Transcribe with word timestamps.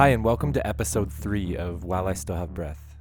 Hi, 0.00 0.08
and 0.08 0.24
welcome 0.24 0.54
to 0.54 0.66
episode 0.66 1.12
three 1.12 1.58
of 1.58 1.84
While 1.84 2.08
I 2.08 2.14
Still 2.14 2.36
Have 2.36 2.54
Breath. 2.54 2.96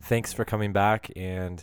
Thanks 0.00 0.32
for 0.32 0.46
coming 0.46 0.72
back. 0.72 1.10
And 1.14 1.62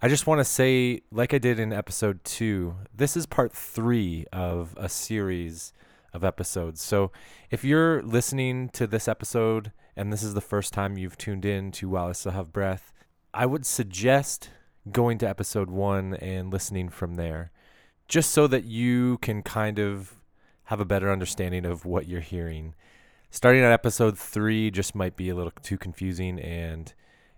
I 0.00 0.08
just 0.08 0.26
want 0.26 0.38
to 0.38 0.46
say, 0.46 1.02
like 1.12 1.34
I 1.34 1.38
did 1.38 1.60
in 1.60 1.74
episode 1.74 2.24
two, 2.24 2.76
this 2.94 3.18
is 3.18 3.26
part 3.26 3.52
three 3.52 4.24
of 4.32 4.74
a 4.78 4.88
series 4.88 5.74
of 6.14 6.24
episodes. 6.24 6.80
So 6.80 7.12
if 7.50 7.64
you're 7.64 8.00
listening 8.00 8.70
to 8.70 8.86
this 8.86 9.08
episode 9.08 9.72
and 9.94 10.10
this 10.10 10.22
is 10.22 10.32
the 10.32 10.40
first 10.40 10.72
time 10.72 10.96
you've 10.96 11.18
tuned 11.18 11.44
in 11.44 11.70
to 11.72 11.90
While 11.90 12.06
I 12.06 12.12
Still 12.12 12.32
Have 12.32 12.54
Breath, 12.54 12.94
I 13.34 13.44
would 13.44 13.66
suggest 13.66 14.48
going 14.90 15.18
to 15.18 15.28
episode 15.28 15.68
one 15.68 16.14
and 16.14 16.50
listening 16.50 16.88
from 16.88 17.16
there, 17.16 17.50
just 18.08 18.30
so 18.30 18.46
that 18.46 18.64
you 18.64 19.18
can 19.18 19.42
kind 19.42 19.78
of 19.78 20.14
have 20.64 20.80
a 20.80 20.86
better 20.86 21.12
understanding 21.12 21.66
of 21.66 21.84
what 21.84 22.08
you're 22.08 22.22
hearing. 22.22 22.74
Starting 23.30 23.62
at 23.62 23.72
episode 23.72 24.18
three 24.18 24.70
just 24.70 24.94
might 24.94 25.16
be 25.16 25.28
a 25.28 25.34
little 25.34 25.52
too 25.62 25.76
confusing, 25.76 26.38
and 26.40 26.94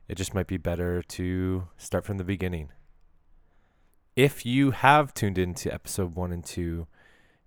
it 0.06 0.16
just 0.16 0.34
might 0.34 0.46
be 0.46 0.56
better 0.56 1.02
to 1.02 1.68
start 1.76 2.04
from 2.04 2.18
the 2.18 2.24
beginning. 2.24 2.70
If 4.14 4.44
you 4.44 4.72
have 4.72 5.14
tuned 5.14 5.38
into 5.38 5.72
episode 5.72 6.14
one 6.14 6.32
and 6.32 6.44
two, 6.44 6.86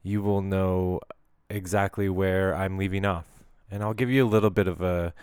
you 0.03 0.21
will 0.21 0.41
know 0.41 0.99
exactly 1.49 2.09
where 2.09 2.55
I'm 2.55 2.77
leaving 2.77 3.05
off. 3.05 3.25
And 3.69 3.83
I'll 3.83 3.93
give 3.93 4.09
you 4.09 4.25
a 4.25 4.27
little 4.27 4.49
bit 4.49 4.67
of 4.67 4.81
a 4.81 5.13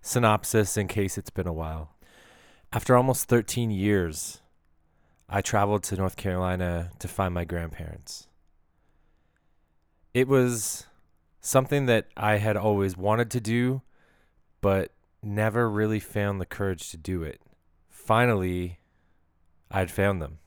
synopsis 0.00 0.76
in 0.76 0.88
case 0.88 1.18
it's 1.18 1.30
been 1.30 1.46
a 1.46 1.52
while. 1.52 1.94
After 2.72 2.96
almost 2.96 3.28
13 3.28 3.70
years, 3.70 4.40
I 5.28 5.40
traveled 5.40 5.82
to 5.84 5.96
North 5.96 6.16
Carolina 6.16 6.90
to 6.98 7.08
find 7.08 7.34
my 7.34 7.44
grandparents. 7.44 8.28
It 10.14 10.28
was 10.28 10.87
something 11.48 11.86
that 11.86 12.06
I 12.16 12.36
had 12.36 12.56
always 12.56 12.96
wanted 12.96 13.30
to 13.30 13.40
do, 13.40 13.82
but 14.60 14.92
never 15.22 15.68
really 15.68 15.98
found 15.98 16.40
the 16.40 16.46
courage 16.46 16.90
to 16.90 16.96
do 16.96 17.22
it. 17.22 17.40
Finally, 17.88 18.78
I'd 19.70 19.90
found 19.90 20.20
them. 20.20 20.38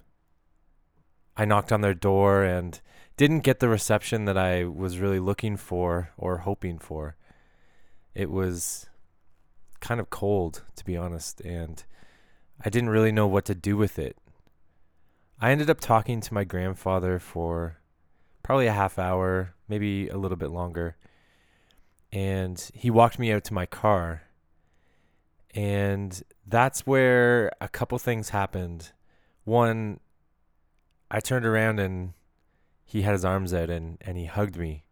I 1.35 1.45
knocked 1.45 1.71
on 1.71 1.81
their 1.81 1.95
door 1.95 2.43
and 2.43 2.79
didn't 3.17 3.39
get 3.39 3.59
the 3.59 3.69
reception 3.69 4.25
that 4.25 4.37
I 4.37 4.65
was 4.65 4.99
really 4.99 5.19
looking 5.19 5.57
for 5.57 6.11
or 6.17 6.39
hoping 6.39 6.77
for. 6.77 7.15
It 8.13 8.29
was 8.29 8.87
kind 9.79 9.99
of 9.99 10.09
cold, 10.09 10.63
to 10.75 10.85
be 10.85 10.95
honest, 10.95 11.41
and 11.41 11.83
I 12.63 12.69
didn't 12.69 12.89
really 12.89 13.11
know 13.11 13.27
what 13.27 13.45
to 13.45 13.55
do 13.55 13.75
with 13.75 13.97
it. 13.97 14.17
I 15.39 15.51
ended 15.51 15.69
up 15.69 15.79
talking 15.79 16.21
to 16.21 16.33
my 16.33 16.43
grandfather 16.43 17.17
for 17.17 17.80
probably 18.43 18.67
a 18.67 18.73
half 18.73 18.99
hour, 18.99 19.53
maybe 19.67 20.07
a 20.09 20.17
little 20.17 20.37
bit 20.37 20.51
longer. 20.51 20.95
And 22.11 22.59
he 22.73 22.89
walked 22.89 23.19
me 23.19 23.31
out 23.31 23.43
to 23.45 23.53
my 23.53 23.65
car. 23.65 24.23
And 25.53 26.21
that's 26.45 26.85
where 26.85 27.51
a 27.59 27.67
couple 27.67 27.97
things 27.99 28.29
happened. 28.29 28.91
One, 29.43 29.99
I 31.09 31.19
turned 31.19 31.45
around 31.45 31.79
and 31.79 32.13
he 32.85 33.01
had 33.01 33.13
his 33.13 33.25
arms 33.25 33.53
out 33.53 33.69
and, 33.69 33.97
and 34.01 34.17
he 34.17 34.25
hugged 34.25 34.57
me 34.57 34.83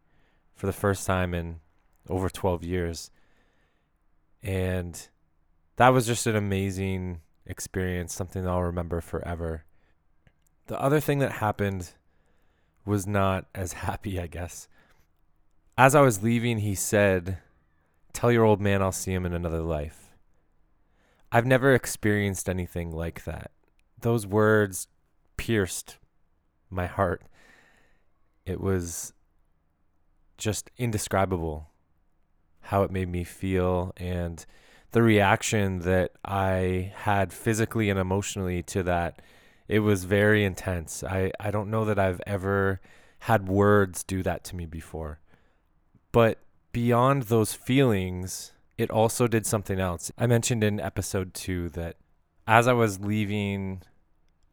for 0.55 0.65
the 0.67 0.73
first 0.73 1.05
time 1.05 1.33
in 1.33 1.59
over 2.09 2.29
12 2.29 2.63
years. 2.63 3.11
And 4.43 5.07
that 5.77 5.89
was 5.89 6.07
just 6.07 6.27
an 6.27 6.35
amazing 6.35 7.21
experience, 7.45 8.13
something 8.13 8.47
I'll 8.47 8.63
remember 8.63 9.01
forever. 9.01 9.65
The 10.67 10.79
other 10.79 10.99
thing 10.99 11.19
that 11.19 11.33
happened 11.33 11.93
was 12.89 13.07
not 13.07 13.45
as 13.55 13.73
happy, 13.73 14.19
I 14.19 14.27
guess. 14.27 14.67
As 15.77 15.95
I 15.95 16.01
was 16.01 16.23
leaving, 16.23 16.59
he 16.59 16.75
said, 16.75 17.37
Tell 18.11 18.31
your 18.31 18.43
old 18.43 18.59
man 18.59 18.81
I'll 18.81 18.91
see 18.91 19.13
him 19.13 19.25
in 19.25 19.33
another 19.33 19.61
life. 19.61 20.09
I've 21.31 21.45
never 21.45 21.73
experienced 21.73 22.49
anything 22.49 22.91
like 22.91 23.23
that. 23.23 23.51
Those 24.01 24.25
words 24.25 24.87
pierced 25.37 25.99
my 26.69 26.87
heart. 26.87 27.21
It 28.45 28.59
was 28.59 29.13
just 30.37 30.71
indescribable 30.77 31.69
how 32.61 32.81
it 32.83 32.91
made 32.91 33.09
me 33.09 33.23
feel 33.23 33.93
and 33.97 34.45
the 34.91 35.03
reaction 35.03 35.79
that 35.79 36.11
I 36.25 36.93
had 36.95 37.31
physically 37.31 37.89
and 37.89 37.99
emotionally 37.99 38.63
to 38.63 38.81
that 38.83 39.21
it 39.69 39.79
was 39.79 40.03
very 40.03 40.43
intense. 40.43 41.03
I, 41.03 41.31
I 41.39 41.51
don't 41.51 41.69
know 41.69 41.85
that 41.85 41.99
I've 41.99 42.21
ever 42.25 42.81
had 43.19 43.47
words 43.47 44.03
do 44.03 44.23
that 44.23 44.43
to 44.45 44.55
me 44.55 44.65
before. 44.65 45.19
But 46.11 46.39
beyond 46.71 47.23
those 47.23 47.53
feelings, 47.53 48.53
it 48.79 48.89
also 48.89 49.27
did 49.27 49.45
something 49.45 49.79
else. 49.79 50.11
I 50.17 50.25
mentioned 50.25 50.63
in 50.63 50.79
episode 50.79 51.35
two 51.35 51.69
that 51.69 51.97
as 52.47 52.67
I 52.67 52.73
was 52.73 52.99
leaving 52.99 53.83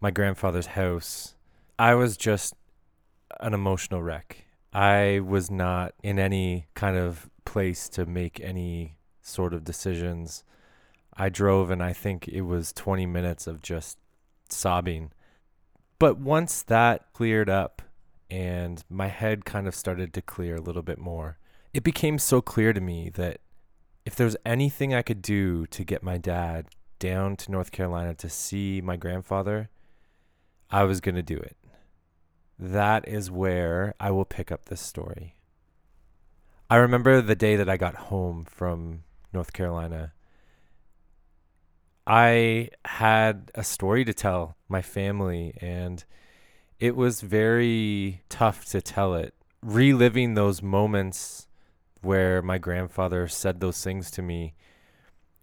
my 0.03 0.10
grandfather's 0.10 0.66
house, 0.66 1.34
I 1.78 1.94
was 1.94 2.19
just 2.19 2.54
an 3.41 3.54
emotional 3.54 4.03
wreck. 4.03 4.44
I 4.75 5.21
was 5.25 5.50
not 5.50 5.94
in 6.03 6.19
any 6.19 6.66
kind 6.75 6.98
of 6.98 7.31
place 7.47 7.88
to 7.91 8.04
make 8.04 8.38
any 8.41 8.97
sort 9.22 9.54
of 9.54 9.65
decisions. 9.65 10.44
I 11.16 11.31
drove 11.31 11.71
and 11.71 11.83
I 11.83 11.94
think 11.94 12.28
it 12.28 12.43
was 12.43 12.75
20 12.75 13.06
minutes 13.06 13.47
of 13.47 13.62
just 13.62 13.97
sobbing. 14.52 15.12
But 15.98 16.18
once 16.18 16.62
that 16.62 17.12
cleared 17.12 17.48
up 17.48 17.82
and 18.30 18.84
my 18.90 19.08
head 19.08 19.44
kind 19.44 19.66
of 19.66 19.74
started 19.74 20.12
to 20.14 20.22
clear 20.22 20.56
a 20.56 20.60
little 20.60 20.82
bit 20.82 20.98
more, 20.98 21.38
it 21.72 21.82
became 21.82 22.18
so 22.18 22.40
clear 22.40 22.72
to 22.72 22.80
me 22.80 23.10
that 23.10 23.40
if 24.04 24.14
there 24.14 24.26
was 24.26 24.36
anything 24.44 24.94
I 24.94 25.02
could 25.02 25.22
do 25.22 25.66
to 25.66 25.84
get 25.84 26.02
my 26.02 26.18
dad 26.18 26.66
down 26.98 27.36
to 27.36 27.52
North 27.52 27.72
Carolina 27.72 28.14
to 28.14 28.28
see 28.28 28.80
my 28.80 28.96
grandfather, 28.96 29.68
I 30.70 30.84
was 30.84 31.00
going 31.00 31.14
to 31.16 31.22
do 31.22 31.36
it. 31.36 31.56
That 32.58 33.06
is 33.06 33.30
where 33.30 33.94
I 34.00 34.10
will 34.10 34.24
pick 34.24 34.50
up 34.50 34.66
this 34.66 34.80
story. 34.80 35.34
I 36.70 36.76
remember 36.76 37.20
the 37.20 37.36
day 37.36 37.56
that 37.56 37.68
I 37.68 37.76
got 37.76 37.94
home 37.94 38.44
from 38.44 39.04
North 39.32 39.52
Carolina 39.52 40.12
I 42.06 42.70
had 42.84 43.50
a 43.54 43.64
story 43.64 44.04
to 44.04 44.14
tell 44.14 44.56
my 44.68 44.82
family, 44.82 45.54
and 45.60 46.04
it 46.78 46.94
was 46.94 47.20
very 47.20 48.22
tough 48.28 48.64
to 48.66 48.80
tell 48.80 49.14
it. 49.14 49.34
Reliving 49.62 50.34
those 50.34 50.62
moments 50.62 51.48
where 52.02 52.42
my 52.42 52.58
grandfather 52.58 53.26
said 53.26 53.58
those 53.58 53.82
things 53.82 54.10
to 54.12 54.22
me 54.22 54.54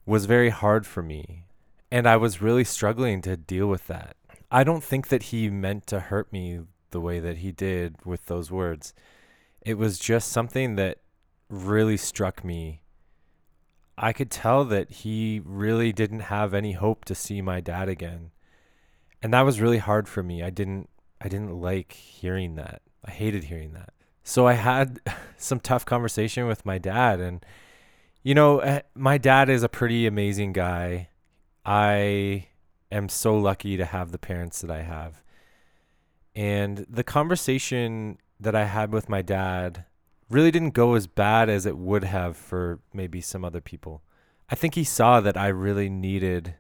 was 0.06 0.26
very 0.26 0.50
hard 0.50 0.86
for 0.88 1.02
me. 1.02 1.46
And 1.92 2.08
I 2.08 2.16
was 2.16 2.42
really 2.42 2.64
struggling 2.64 3.22
to 3.24 3.36
deal 3.36 3.68
with 3.68 3.88
that. 3.88 4.16
I 4.50 4.64
don't 4.64 4.84
think 4.84 5.10
that 5.10 5.24
he 5.24 5.50
meant 5.50 5.88
to 5.88 6.00
hurt 6.00 6.32
me 6.32 6.62
the 6.92 7.02
way 7.02 7.20
that 7.20 7.38
he 7.38 7.52
did 7.52 7.98
with 8.06 8.28
those 8.28 8.52
words. 8.52 8.94
It 9.62 9.78
was 9.78 10.00
just 10.00 10.32
something 10.32 10.76
that 10.76 11.00
really 11.50 11.98
struck 11.98 12.44
me 12.44 12.83
I 13.98 14.14
could 14.14 14.32
tell 14.32 14.66
that 14.66 14.90
he 14.90 15.42
really 15.44 15.92
didn't 15.92 16.22
have 16.22 16.54
any 16.54 16.74
hope 16.74 17.06
to 17.06 17.16
see 17.16 17.42
my 17.42 17.62
dad 17.62 17.90
again. 17.90 18.32
And 19.22 19.34
that 19.34 19.42
was 19.42 19.62
really 19.62 19.78
hard 19.78 20.08
for 20.08 20.24
me. 20.24 20.44
I 20.44 20.50
didn't 20.50 20.90
I 21.22 21.30
didn't 21.30 21.62
like 21.62 21.94
hearing 21.94 22.56
that. 22.56 22.82
I 23.06 23.12
hated 23.12 23.46
hearing 23.46 23.74
that. 23.74 23.94
So 24.24 24.48
I 24.48 24.54
had 24.54 25.00
some 25.38 25.60
tough 25.60 25.86
conversation 25.86 26.48
with 26.48 26.66
my 26.66 26.78
dad 26.78 27.20
and 27.20 27.46
you 28.24 28.34
know, 28.34 28.60
eh, 28.60 28.82
my 28.96 29.18
dad 29.18 29.50
is 29.50 29.64
a 29.64 29.70
pretty 29.70 30.08
amazing 30.08 30.54
guy. 30.54 31.10
I 31.66 32.48
am 32.92 33.10
so 33.10 33.36
lucky 33.38 33.76
to 33.76 33.86
have 33.86 34.12
the 34.12 34.18
parents 34.18 34.62
that 34.62 34.72
I 34.72 34.82
have. 34.82 35.22
And 36.36 36.86
the 36.90 37.04
conversation 37.04 38.18
that 38.40 38.56
I 38.56 38.66
had 38.66 38.92
with 38.92 39.10
my 39.10 39.22
dad 39.22 39.86
really 40.34 40.52
didn't 40.52 40.72
go 40.72 40.96
as 40.96 41.08
bad 41.08 41.50
as 41.50 41.66
it 41.66 41.78
would 41.78 42.04
have 42.04 42.36
for 42.36 42.80
maybe 42.94 43.22
some 43.22 43.46
other 43.46 43.62
people. 43.62 44.02
I 44.50 44.56
think 44.56 44.76
he 44.76 44.84
saw 44.84 45.22
that 45.22 45.38
I 45.38 45.48
really 45.48 45.90
needed 45.90 46.56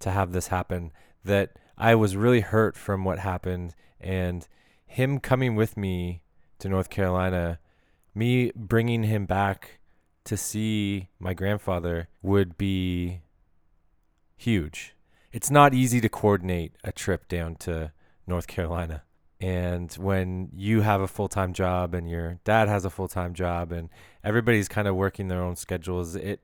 to 0.00 0.10
have 0.10 0.32
this 0.32 0.48
happen, 0.48 0.92
that 1.24 1.58
I 1.78 1.94
was 1.94 2.16
really 2.16 2.40
hurt 2.40 2.76
from 2.76 3.04
what 3.04 3.20
happened, 3.20 3.74
and 4.00 4.46
him 4.86 5.20
coming 5.20 5.56
with 5.56 5.76
me 5.76 6.22
to 6.58 6.68
North 6.68 6.90
Carolina, 6.90 7.58
me 8.14 8.52
bringing 8.54 9.04
him 9.04 9.26
back 9.26 9.78
to 10.24 10.36
see 10.36 11.08
my 11.18 11.32
grandfather 11.32 12.08
would 12.22 12.58
be 12.58 13.22
huge. 14.36 14.94
It's 15.32 15.50
not 15.50 15.74
easy 15.74 16.00
to 16.00 16.08
coordinate 16.08 16.72
a 16.82 16.92
trip 16.92 17.28
down 17.28 17.54
to 17.56 17.92
North 18.26 18.46
Carolina. 18.46 19.04
And 19.40 19.90
when 19.94 20.50
you 20.54 20.82
have 20.82 21.00
a 21.00 21.08
full 21.08 21.28
time 21.28 21.54
job 21.54 21.94
and 21.94 22.10
your 22.10 22.38
dad 22.44 22.68
has 22.68 22.84
a 22.84 22.90
full 22.90 23.08
time 23.08 23.32
job 23.32 23.72
and 23.72 23.88
everybody's 24.22 24.68
kind 24.68 24.86
of 24.86 24.96
working 24.96 25.28
their 25.28 25.42
own 25.42 25.56
schedules, 25.56 26.14
it 26.14 26.40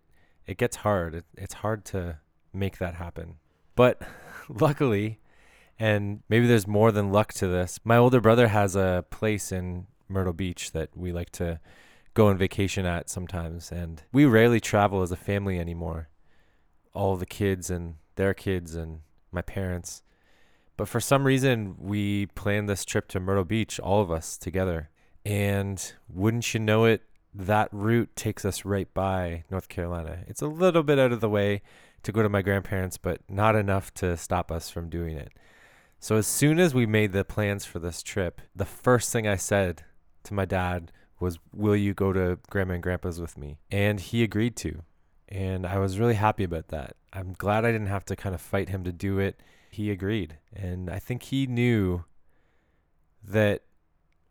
it 0.47 0.57
gets 0.57 0.77
hard. 0.77 1.15
It, 1.15 1.25
it's 1.37 1.55
hard 1.55 1.85
to 1.87 2.19
make 2.53 2.79
that 2.79 2.95
happen. 2.95 3.37
But 3.75 4.01
luckily, 4.49 5.21
and 5.79 6.23
maybe 6.29 6.47
there's 6.47 6.67
more 6.67 6.91
than 6.91 7.13
luck 7.13 7.33
to 7.35 7.47
this, 7.47 7.79
my 7.85 7.97
older 7.97 8.21
brother 8.21 8.49
has 8.49 8.75
a 8.75 9.05
place 9.11 9.53
in 9.53 9.87
Myrtle 10.09 10.33
Beach 10.33 10.73
that 10.73 10.97
we 10.97 11.13
like 11.13 11.31
to 11.33 11.61
go 12.15 12.29
on 12.29 12.39
vacation 12.39 12.87
at 12.87 13.11
sometimes. 13.11 13.71
And 13.71 14.03
we 14.13 14.25
rarely 14.25 14.61
travel 14.61 15.03
as 15.03 15.13
a 15.13 15.17
family 15.17 15.61
anymore. 15.61 16.09
All 16.95 17.17
the 17.17 17.27
kids 17.27 17.69
and 17.69 17.97
their 18.15 18.33
kids 18.33 18.75
and 18.75 19.01
my 19.31 19.43
parents. 19.43 20.03
But 20.77 20.89
for 20.89 21.01
some 21.01 21.25
reason, 21.25 21.77
we 21.79 22.27
planned 22.27 22.69
this 22.69 22.85
trip 22.85 23.09
to 23.09 23.21
Myrtle 23.21 23.45
Beach, 23.45 23.81
all 23.81 24.01
of 24.01 24.11
us 24.11 24.37
together. 24.37 24.91
And 25.25 25.93
wouldn't 26.09 26.53
you 26.55 26.61
know 26.61 26.85
it, 26.85 27.03
that 27.35 27.69
route 27.73 28.15
takes 28.15 28.45
us 28.45 28.65
right 28.65 28.93
by 28.95 29.45
North 29.51 29.69
Carolina. 29.69 30.21
It's 30.27 30.43
a 30.43 30.47
little 30.47 30.83
bit 30.83 30.99
out 30.99 31.13
of 31.13 31.21
the 31.21 31.29
way 31.29 31.63
to 32.03 32.13
go 32.13 32.23
to 32.23 32.29
my 32.29 32.43
grandparents, 32.43 32.99
but 32.99 33.21
not 33.29 33.57
enough 33.57 33.93
to 33.95 34.17
stop 34.17 34.53
us 34.53 34.71
from 34.71 34.89
doing 34.89 35.17
it. 35.17 35.33
So 35.99 36.17
as 36.17 36.27
soon 36.27 36.61
as 36.61 36.75
we 36.75 36.87
made 36.87 37.13
the 37.13 37.25
plans 37.25 37.65
for 37.65 37.79
this 37.79 38.03
trip, 38.03 38.41
the 38.55 38.65
first 38.65 39.13
thing 39.13 39.27
I 39.27 39.37
said 39.37 39.85
to 40.25 40.35
my 40.35 40.45
dad 40.45 40.93
was, 41.19 41.39
Will 41.53 41.77
you 41.77 41.95
go 41.95 42.13
to 42.13 42.39
grandma 42.51 42.75
and 42.75 42.83
grandpa's 42.83 43.21
with 43.21 43.37
me? 43.37 43.59
And 43.71 43.99
he 43.99 44.23
agreed 44.23 44.57
to. 44.57 44.83
And 45.29 45.67
I 45.67 45.79
was 45.79 45.99
really 45.99 46.15
happy 46.15 46.45
about 46.45 46.69
that. 46.69 46.97
I'm 47.13 47.33
glad 47.33 47.65
I 47.65 47.73
didn't 47.73 47.89
have 47.89 48.05
to 48.07 48.17
kind 48.17 48.35
of 48.35 48.41
fight 48.41 48.69
him 48.69 48.85
to 48.85 48.93
do 48.93 49.19
it. 49.19 49.41
He 49.77 49.91
agreed. 49.91 50.39
And 50.55 50.89
I 50.89 50.99
think 50.99 51.25
he 51.25 51.47
knew 51.47 52.05
that 53.23 53.61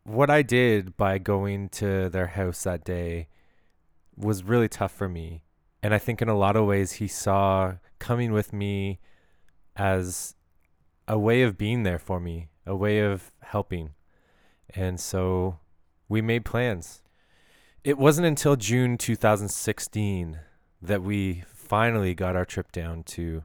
what 0.02 0.28
I 0.28 0.42
did 0.42 0.96
by 0.96 1.18
going 1.18 1.68
to 1.68 2.08
their 2.08 2.26
house 2.26 2.64
that 2.64 2.82
day 2.82 3.28
was 4.16 4.42
really 4.42 4.68
tough 4.68 4.90
for 4.90 5.08
me. 5.08 5.44
And 5.84 5.94
I 5.94 5.98
think 5.98 6.20
in 6.20 6.28
a 6.28 6.36
lot 6.36 6.56
of 6.56 6.66
ways, 6.66 6.94
he 6.94 7.06
saw 7.06 7.74
coming 8.00 8.32
with 8.32 8.52
me 8.52 8.98
as 9.76 10.34
a 11.06 11.16
way 11.16 11.42
of 11.42 11.56
being 11.56 11.84
there 11.84 12.00
for 12.00 12.18
me, 12.18 12.48
a 12.66 12.74
way 12.74 12.98
of 12.98 13.30
helping. 13.42 13.90
And 14.74 14.98
so 14.98 15.60
we 16.08 16.20
made 16.20 16.44
plans. 16.44 17.02
It 17.84 17.98
wasn't 17.98 18.26
until 18.26 18.56
June 18.56 18.98
2016 18.98 20.40
that 20.82 21.04
we 21.04 21.44
finally 21.46 22.16
got 22.16 22.34
our 22.34 22.44
trip 22.44 22.72
down 22.72 23.04
to 23.04 23.44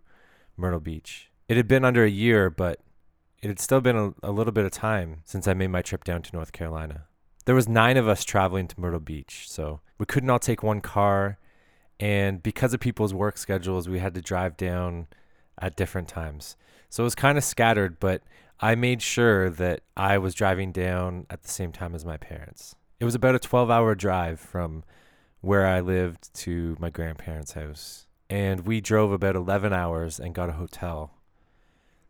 Myrtle 0.58 0.80
Beach. 0.80 1.31
It 1.52 1.58
had 1.58 1.68
been 1.68 1.84
under 1.84 2.06
a 2.06 2.10
year, 2.10 2.50
but 2.50 2.80
it 3.42 3.50
had 3.50 3.60
still 3.60 3.82
been 3.82 3.98
a, 3.98 4.14
a, 4.24 4.32
little 4.32 4.54
bit 4.54 4.64
of 4.64 4.72
time 4.72 5.18
since 5.26 5.50
I 5.50 5.54
made 5.54 5.68
my 5.68 5.82
trip 5.82 6.06
down 6.06 6.22
to 6.22 6.34
North 6.34 6.54
Carolina. 6.54 7.08
There 7.44 7.56
was 7.56 7.68
nine 7.68 7.98
of 7.98 8.08
us 8.08 8.24
traveling 8.24 8.70
to 8.70 8.80
Myrtle 8.80 9.02
Beach, 9.02 9.48
so 9.50 9.82
we 9.98 10.06
couldn't 10.06 10.30
all 10.30 10.40
take 10.40 10.64
one 10.64 10.80
car, 10.80 11.40
and 12.00 12.42
because 12.42 12.74
of 12.74 12.80
people's 12.80 13.14
work 13.14 13.38
schedules, 13.38 13.90
we 13.90 14.00
had 14.00 14.14
to 14.14 14.22
drive 14.22 14.56
down 14.56 15.08
at 15.60 15.76
different 15.76 16.08
times. 16.08 16.56
So 16.90 17.04
it 17.04 17.08
was 17.08 17.16
kind 17.16 17.38
of 17.38 17.44
scattered, 17.44 18.00
but 18.00 18.22
I 18.62 18.76
made 18.76 19.02
sure 19.02 19.50
that 19.50 19.82
I 19.98 20.20
was 20.20 20.34
driving 20.34 20.72
down 20.72 21.26
at 21.30 21.42
the 21.44 21.50
same 21.50 21.74
time 21.74 21.94
as 21.94 22.06
my 22.06 22.16
parents. 22.16 22.78
It 23.02 23.04
was 23.04 23.16
about 23.16 23.36
a 23.36 23.40
12-hour 23.40 23.96
drive 23.96 24.40
from 24.40 24.86
where 25.42 25.68
I 25.68 25.82
lived 25.82 26.34
to 26.36 26.78
my 26.80 26.90
grandparents' 26.90 27.52
house, 27.52 28.08
and 28.30 28.62
we 28.62 28.80
drove 28.80 29.12
about 29.12 29.36
11 29.36 29.74
hours 29.74 30.18
and 30.18 30.34
got 30.34 30.48
a 30.48 30.54
hotel 30.54 31.18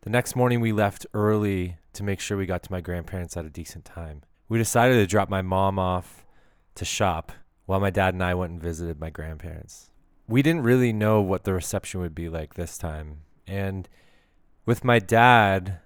the 0.02 0.10
next 0.10 0.34
morning, 0.36 0.60
we 0.60 0.72
left 0.72 1.06
early 1.14 1.76
to 1.92 2.02
make 2.02 2.20
sure 2.20 2.36
we 2.36 2.46
got 2.46 2.62
to 2.64 2.72
my 2.72 2.80
grandparents 2.80 3.36
at 3.36 3.44
a 3.44 3.50
decent 3.50 3.84
time. 3.84 4.22
We 4.48 4.58
decided 4.58 4.94
to 4.94 5.06
drop 5.06 5.28
my 5.28 5.42
mom 5.42 5.78
off 5.78 6.26
to 6.74 6.84
shop 6.84 7.32
while 7.66 7.80
my 7.80 7.90
dad 7.90 8.14
and 8.14 8.22
I 8.22 8.34
went 8.34 8.52
and 8.52 8.60
visited 8.60 9.00
my 9.00 9.10
grandparents. 9.10 9.90
We 10.26 10.42
didn't 10.42 10.64
really 10.64 10.92
know 10.92 11.20
what 11.20 11.44
the 11.44 11.52
reception 11.52 12.00
would 12.00 12.14
be 12.14 12.28
like 12.28 12.54
this 12.54 12.76
time. 12.76 13.20
And 13.46 13.88
with 14.66 14.84
my 14.84 14.98
dad, 14.98 15.78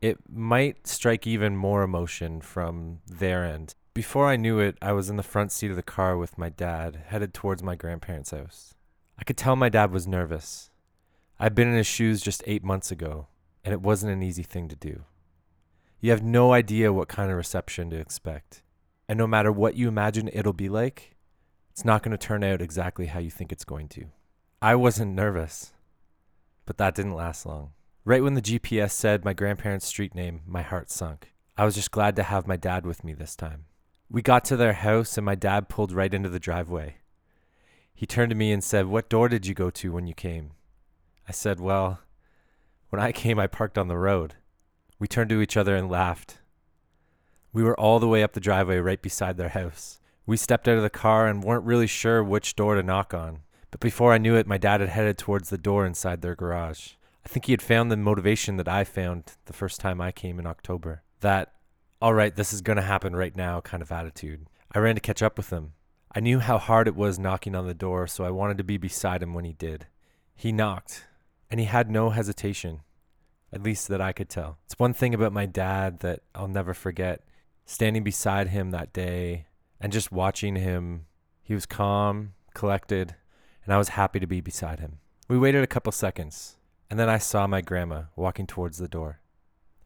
it 0.00 0.18
might 0.30 0.86
strike 0.86 1.26
even 1.26 1.56
more 1.56 1.82
emotion 1.82 2.40
from 2.40 3.00
their 3.06 3.44
end. 3.44 3.74
Before 3.92 4.26
I 4.26 4.36
knew 4.36 4.58
it, 4.58 4.76
I 4.80 4.92
was 4.92 5.10
in 5.10 5.16
the 5.16 5.22
front 5.22 5.52
seat 5.52 5.70
of 5.70 5.76
the 5.76 5.82
car 5.82 6.16
with 6.16 6.38
my 6.38 6.48
dad, 6.48 7.04
headed 7.06 7.32
towards 7.34 7.62
my 7.62 7.74
grandparents' 7.74 8.30
house. 8.30 8.74
I 9.18 9.24
could 9.24 9.36
tell 9.36 9.54
my 9.54 9.68
dad 9.68 9.92
was 9.92 10.06
nervous. 10.06 10.70
I'd 11.38 11.54
been 11.54 11.68
in 11.68 11.76
his 11.76 11.86
shoes 11.86 12.20
just 12.20 12.42
eight 12.46 12.64
months 12.64 12.90
ago, 12.90 13.28
and 13.64 13.72
it 13.72 13.80
wasn't 13.80 14.12
an 14.12 14.22
easy 14.22 14.42
thing 14.42 14.68
to 14.68 14.76
do. 14.76 15.04
You 16.00 16.10
have 16.10 16.22
no 16.22 16.52
idea 16.52 16.92
what 16.92 17.08
kind 17.08 17.30
of 17.30 17.36
reception 17.36 17.90
to 17.90 17.96
expect. 17.96 18.62
And 19.08 19.18
no 19.18 19.26
matter 19.26 19.50
what 19.50 19.74
you 19.74 19.88
imagine 19.88 20.30
it'll 20.32 20.52
be 20.52 20.68
like, 20.68 21.16
it's 21.70 21.84
not 21.84 22.02
going 22.02 22.12
to 22.12 22.18
turn 22.18 22.44
out 22.44 22.62
exactly 22.62 23.06
how 23.06 23.18
you 23.18 23.30
think 23.30 23.50
it's 23.50 23.64
going 23.64 23.88
to. 23.88 24.06
I 24.62 24.74
wasn't 24.76 25.14
nervous, 25.14 25.72
but 26.66 26.78
that 26.78 26.94
didn't 26.94 27.14
last 27.14 27.46
long. 27.46 27.72
Right 28.04 28.22
when 28.22 28.34
the 28.34 28.42
GPS 28.42 28.92
said 28.92 29.24
my 29.24 29.32
grandparents' 29.32 29.86
street 29.86 30.14
name, 30.14 30.42
my 30.46 30.62
heart 30.62 30.90
sunk. 30.90 31.32
I 31.56 31.64
was 31.64 31.74
just 31.74 31.90
glad 31.90 32.16
to 32.16 32.22
have 32.22 32.46
my 32.46 32.56
dad 32.56 32.84
with 32.84 33.02
me 33.02 33.14
this 33.14 33.34
time. 33.34 33.64
We 34.10 34.22
got 34.22 34.44
to 34.46 34.56
their 34.56 34.74
house, 34.74 35.16
and 35.16 35.24
my 35.24 35.34
dad 35.34 35.68
pulled 35.68 35.90
right 35.90 36.12
into 36.12 36.28
the 36.28 36.38
driveway. 36.38 36.96
He 37.94 38.06
turned 38.06 38.30
to 38.30 38.36
me 38.36 38.52
and 38.52 38.62
said, 38.62 38.86
What 38.86 39.08
door 39.08 39.28
did 39.28 39.46
you 39.46 39.54
go 39.54 39.70
to 39.70 39.92
when 39.92 40.06
you 40.06 40.14
came? 40.14 40.50
I 41.28 41.32
said, 41.32 41.60
Well, 41.60 42.00
when 42.94 43.02
I 43.02 43.10
came, 43.10 43.40
I 43.40 43.48
parked 43.48 43.76
on 43.76 43.88
the 43.88 43.98
road. 43.98 44.34
We 45.00 45.08
turned 45.08 45.28
to 45.30 45.40
each 45.40 45.56
other 45.56 45.74
and 45.74 45.90
laughed. 45.90 46.38
We 47.52 47.64
were 47.64 47.78
all 47.78 47.98
the 47.98 48.06
way 48.06 48.22
up 48.22 48.34
the 48.34 48.40
driveway 48.40 48.76
right 48.76 49.02
beside 49.02 49.36
their 49.36 49.48
house. 49.48 49.98
We 50.26 50.36
stepped 50.36 50.68
out 50.68 50.76
of 50.76 50.84
the 50.84 50.90
car 50.90 51.26
and 51.26 51.42
weren't 51.42 51.64
really 51.64 51.88
sure 51.88 52.22
which 52.22 52.54
door 52.54 52.76
to 52.76 52.84
knock 52.84 53.12
on. 53.12 53.40
But 53.72 53.80
before 53.80 54.12
I 54.12 54.18
knew 54.18 54.36
it, 54.36 54.46
my 54.46 54.58
dad 54.58 54.78
had 54.78 54.90
headed 54.90 55.18
towards 55.18 55.50
the 55.50 55.58
door 55.58 55.84
inside 55.84 56.22
their 56.22 56.36
garage. 56.36 56.90
I 57.26 57.28
think 57.28 57.46
he 57.46 57.52
had 57.52 57.60
found 57.60 57.90
the 57.90 57.96
motivation 57.96 58.58
that 58.58 58.68
I 58.68 58.84
found 58.84 59.32
the 59.46 59.52
first 59.52 59.80
time 59.80 60.00
I 60.00 60.12
came 60.12 60.38
in 60.38 60.46
October. 60.46 61.02
That, 61.18 61.52
all 62.00 62.14
right, 62.14 62.36
this 62.36 62.52
is 62.52 62.60
going 62.60 62.76
to 62.76 62.82
happen 62.82 63.16
right 63.16 63.34
now 63.34 63.60
kind 63.60 63.82
of 63.82 63.90
attitude. 63.90 64.46
I 64.72 64.78
ran 64.78 64.94
to 64.94 65.00
catch 65.00 65.20
up 65.20 65.36
with 65.36 65.50
him. 65.50 65.72
I 66.14 66.20
knew 66.20 66.38
how 66.38 66.58
hard 66.58 66.86
it 66.86 66.94
was 66.94 67.18
knocking 67.18 67.56
on 67.56 67.66
the 67.66 67.74
door, 67.74 68.06
so 68.06 68.22
I 68.22 68.30
wanted 68.30 68.56
to 68.58 68.62
be 68.62 68.78
beside 68.78 69.20
him 69.20 69.34
when 69.34 69.44
he 69.44 69.52
did. 69.52 69.88
He 70.36 70.52
knocked, 70.52 71.06
and 71.54 71.60
he 71.60 71.66
had 71.66 71.88
no 71.88 72.10
hesitation, 72.10 72.80
at 73.52 73.62
least 73.62 73.86
that 73.86 74.00
I 74.00 74.12
could 74.12 74.28
tell. 74.28 74.58
It's 74.64 74.76
one 74.76 74.92
thing 74.92 75.14
about 75.14 75.32
my 75.32 75.46
dad 75.46 76.00
that 76.00 76.18
I'll 76.34 76.48
never 76.48 76.74
forget. 76.74 77.20
Standing 77.64 78.02
beside 78.02 78.48
him 78.48 78.72
that 78.72 78.92
day 78.92 79.46
and 79.80 79.92
just 79.92 80.10
watching 80.10 80.56
him, 80.56 81.06
he 81.44 81.54
was 81.54 81.64
calm, 81.64 82.32
collected, 82.54 83.14
and 83.64 83.72
I 83.72 83.78
was 83.78 83.90
happy 83.90 84.18
to 84.18 84.26
be 84.26 84.40
beside 84.40 84.80
him. 84.80 84.98
We 85.28 85.38
waited 85.38 85.62
a 85.62 85.68
couple 85.68 85.92
seconds, 85.92 86.56
and 86.90 86.98
then 86.98 87.08
I 87.08 87.18
saw 87.18 87.46
my 87.46 87.60
grandma 87.60 88.06
walking 88.16 88.48
towards 88.48 88.78
the 88.78 88.88
door. 88.88 89.20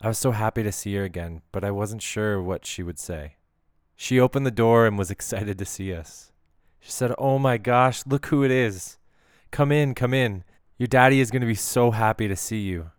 I 0.00 0.08
was 0.08 0.16
so 0.16 0.30
happy 0.30 0.62
to 0.62 0.72
see 0.72 0.94
her 0.94 1.04
again, 1.04 1.42
but 1.52 1.64
I 1.64 1.70
wasn't 1.70 2.00
sure 2.00 2.40
what 2.40 2.64
she 2.64 2.82
would 2.82 2.98
say. 2.98 3.36
She 3.94 4.18
opened 4.18 4.46
the 4.46 4.50
door 4.50 4.86
and 4.86 4.96
was 4.96 5.10
excited 5.16 5.58
to 5.58 5.66
see 5.66 5.92
us. 5.92 6.32
She 6.80 6.90
said, 6.90 7.12
Oh 7.18 7.38
my 7.38 7.58
gosh, 7.58 8.06
look 8.06 8.24
who 8.24 8.42
it 8.42 8.50
is. 8.50 8.96
Come 9.50 9.70
in, 9.70 9.94
come 9.94 10.14
in. 10.14 10.44
Your 10.78 10.86
daddy 10.86 11.18
is 11.18 11.32
going 11.32 11.40
to 11.40 11.46
be 11.46 11.56
so 11.56 11.90
happy 11.90 12.28
to 12.28 12.36
see 12.36 12.60
you. 12.60 12.92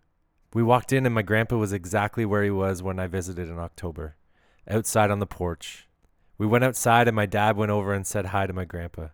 We 0.53 0.61
walked 0.61 0.91
in, 0.91 1.05
and 1.05 1.15
my 1.15 1.21
grandpa 1.21 1.55
was 1.55 1.71
exactly 1.71 2.25
where 2.25 2.43
he 2.43 2.49
was 2.49 2.83
when 2.83 2.99
I 2.99 3.07
visited 3.07 3.47
in 3.47 3.57
October, 3.57 4.17
outside 4.69 5.09
on 5.09 5.19
the 5.19 5.25
porch. 5.25 5.87
We 6.37 6.45
went 6.45 6.65
outside, 6.65 7.07
and 7.07 7.15
my 7.15 7.25
dad 7.25 7.55
went 7.55 7.71
over 7.71 7.93
and 7.93 8.05
said 8.05 8.27
hi 8.27 8.47
to 8.47 8.51
my 8.51 8.65
grandpa. 8.65 9.07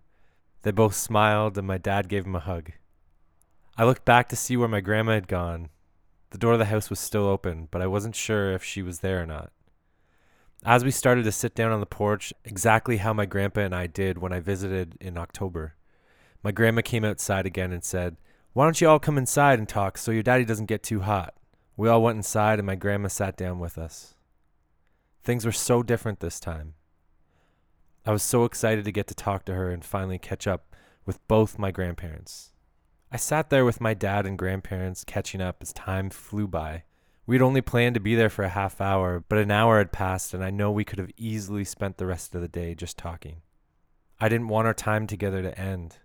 They 0.64 0.72
both 0.72 0.96
smiled, 0.96 1.60
and 1.60 1.68
my 1.68 1.78
dad 1.78 2.10
gave 2.10 2.26
him 2.26 2.36
a 2.36 2.40
hug. 2.40 2.72
I 3.78 3.86
looked 3.86 4.04
back 4.04 4.30
to 4.30 4.36
see 4.36 4.58
where 4.58 4.68
my 4.68 4.82
grandma 4.82 5.12
had 5.12 5.28
gone. 5.28 5.70
The 6.32 6.40
door 6.40 6.54
of 6.54 6.60
the 6.60 6.66
house 6.66 6.90
was 6.90 7.00
still 7.00 7.28
open, 7.28 7.68
but 7.70 7.84
I 7.84 7.88
wasn't 7.88 8.16
sure 8.16 8.52
if 8.52 8.64
she 8.64 8.82
was 8.82 9.02
there 9.02 9.22
or 9.22 9.28
not. 9.28 9.52
As 10.66 10.84
we 10.84 10.90
started 10.90 11.24
to 11.26 11.32
sit 11.32 11.54
down 11.54 11.72
on 11.72 11.82
the 11.82 11.86
porch, 11.86 12.34
exactly 12.44 12.98
how 12.98 13.14
my 13.14 13.28
grandpa 13.28 13.62
and 13.62 13.76
I 13.76 13.86
did 13.86 14.18
when 14.18 14.34
I 14.34 14.40
visited 14.40 14.98
in 15.00 15.20
October, 15.20 15.76
my 16.42 16.52
grandma 16.52 16.82
came 16.82 17.06
outside 17.06 17.46
again 17.46 17.72
and 17.72 17.84
said, 17.84 18.18
why 18.56 18.64
don't 18.64 18.80
you 18.80 18.88
all 18.88 19.00
come 19.00 19.18
inside 19.18 19.60
and 19.60 19.68
talk 19.68 19.98
so 19.98 20.12
your 20.12 20.24
daddy 20.24 20.46
doesn't 20.46 20.68
get 20.68 20.82
too 20.82 21.02
hot? 21.02 21.34
We 21.76 21.90
all 21.90 22.02
went 22.02 22.16
inside 22.16 22.58
and 22.58 22.66
my 22.66 22.76
grandma 22.76 23.10
sat 23.10 23.36
down 23.36 23.60
with 23.60 23.78
us. 23.78 24.14
Things 25.22 25.46
were 25.46 25.52
so 25.52 25.84
different 25.84 26.22
this 26.22 26.40
time. 26.40 26.76
I 28.06 28.14
was 28.14 28.24
so 28.24 28.46
excited 28.46 28.86
to 28.86 28.94
get 28.94 29.08
to 29.08 29.14
talk 29.14 29.44
to 29.46 29.56
her 29.56 29.70
and 29.70 29.84
finally 29.84 30.18
catch 30.18 30.48
up 30.48 30.74
with 31.06 31.20
both 31.28 31.60
my 31.60 31.70
grandparents. 31.70 32.54
I 33.12 33.18
sat 33.18 33.50
there 33.50 33.66
with 33.66 33.82
my 33.82 33.94
dad 33.94 34.26
and 34.26 34.38
grandparents 34.38 35.04
catching 35.04 35.42
up 35.42 35.58
as 35.60 35.74
time 35.74 36.10
flew 36.10 36.48
by. 36.48 36.84
We'd 37.28 37.42
only 37.42 37.60
planned 37.60 37.96
to 37.96 38.00
be 38.00 38.16
there 38.16 38.30
for 38.30 38.46
a 38.46 38.50
half 38.50 38.80
hour, 38.80 39.22
but 39.28 39.38
an 39.38 39.52
hour 39.52 39.80
had 39.80 39.92
passed 39.92 40.34
and 40.34 40.42
I 40.42 40.50
know 40.50 40.72
we 40.72 40.86
could 40.86 41.00
have 41.00 41.12
easily 41.18 41.66
spent 41.66 41.98
the 41.98 42.06
rest 42.06 42.34
of 42.34 42.40
the 42.40 42.48
day 42.48 42.74
just 42.74 42.98
talking. 42.98 43.42
I 44.18 44.30
didn't 44.30 44.48
want 44.48 44.66
our 44.66 44.74
time 44.74 45.08
together 45.08 45.42
to 45.42 45.60
end. 45.60 45.98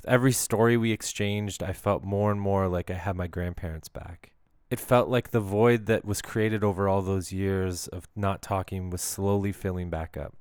With 0.00 0.08
every 0.08 0.32
story 0.32 0.78
we 0.78 0.92
exchanged, 0.92 1.62
I 1.62 1.74
felt 1.74 2.04
more 2.04 2.30
and 2.30 2.40
more 2.40 2.68
like 2.68 2.90
I 2.90 2.94
had 2.94 3.16
my 3.16 3.26
grandparents 3.26 3.88
back. 3.88 4.32
It 4.70 4.80
felt 4.80 5.10
like 5.10 5.30
the 5.30 5.40
void 5.40 5.84
that 5.86 6.06
was 6.06 6.22
created 6.22 6.64
over 6.64 6.88
all 6.88 7.02
those 7.02 7.32
years 7.32 7.86
of 7.88 8.08
not 8.16 8.40
talking 8.40 8.88
was 8.88 9.02
slowly 9.02 9.52
filling 9.52 9.90
back 9.90 10.16
up. 10.16 10.34